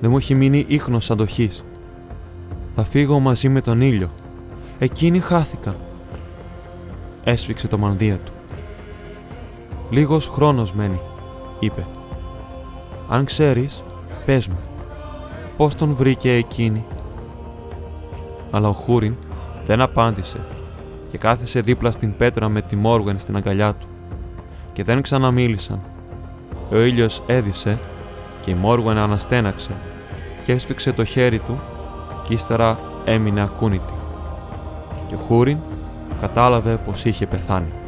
Δεν 0.00 0.10
μου 0.10 0.16
έχει 0.16 0.34
μείνει 0.34 0.64
ίχνος 0.68 1.10
αντοχής. 1.10 1.64
Θα 2.74 2.84
φύγω 2.84 3.18
μαζί 3.18 3.48
με 3.48 3.60
τον 3.60 3.80
ήλιο. 3.80 4.10
Εκείνοι 4.78 5.18
χάθηκαν. 5.20 5.76
Έσφιξε 7.24 7.68
το 7.68 7.78
μανδύα 7.78 8.16
του. 8.16 8.32
Λίγος 9.90 10.28
χρόνος 10.28 10.72
μένει, 10.72 11.00
είπε. 11.60 11.86
Αν 13.08 13.24
ξέρεις, 13.24 13.82
πες 14.24 14.46
μου, 14.46 14.58
πώς 15.60 15.74
τον 15.74 15.94
βρήκε 15.94 16.32
εκείνη. 16.32 16.84
Αλλά 18.50 18.68
ο 18.68 18.72
Χούριν 18.72 19.14
δεν 19.66 19.80
απάντησε 19.80 20.36
και 21.10 21.18
κάθεσε 21.18 21.60
δίπλα 21.60 21.90
στην 21.90 22.16
πέτρα 22.16 22.48
με 22.48 22.62
τη 22.62 22.76
Μόργουεν 22.76 23.20
στην 23.20 23.36
αγκαλιά 23.36 23.74
του 23.74 23.86
και 24.72 24.84
δεν 24.84 25.02
ξαναμίλησαν. 25.02 25.80
Ο 26.70 26.76
ήλιος 26.76 27.22
έδισε 27.26 27.78
και 28.44 28.50
η 28.50 28.54
Μόργουεν 28.54 28.98
αναστέναξε 28.98 29.70
και 30.44 30.52
έσφιξε 30.52 30.92
το 30.92 31.04
χέρι 31.04 31.38
του 31.38 31.60
και 32.26 32.34
ύστερα 32.34 32.78
έμεινε 33.04 33.42
ακούνητη. 33.42 33.94
Και 35.08 35.14
ο 35.14 35.18
Χούριν 35.26 35.58
κατάλαβε 36.20 36.76
πως 36.76 37.04
είχε 37.04 37.26
πεθάνει. 37.26 37.79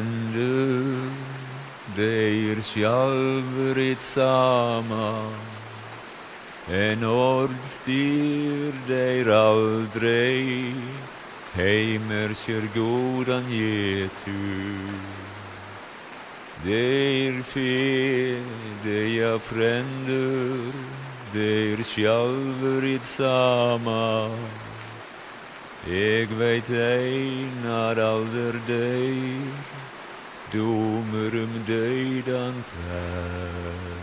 men 0.00 0.32
du, 0.34 0.96
det 1.96 2.50
är 2.50 2.62
självrigt 2.62 4.02
samma. 4.02 5.30
En 6.70 7.04
ord 7.04 7.50
styr 7.64 8.72
dig 8.88 9.32
aldrig, 9.32 10.74
heimer 11.52 12.34
kör 12.34 12.62
godan 12.74 13.50
getu. 13.50 14.78
Det 16.64 17.28
är 17.28 17.42
fel, 17.42 18.42
det 18.84 19.20
är 19.20 19.38
fränder, 19.38 20.72
det 21.32 21.72
är 21.72 21.82
självrigt 21.82 23.06
samma. 23.06 24.30
Ik 25.84 26.28
weet 26.28 26.68
een 26.68 27.48
naar 27.62 27.98
ouder 27.98 28.60
deed 28.66 29.79
domurum 30.52 31.52
deidan 31.66 32.54
per. 32.70 33.99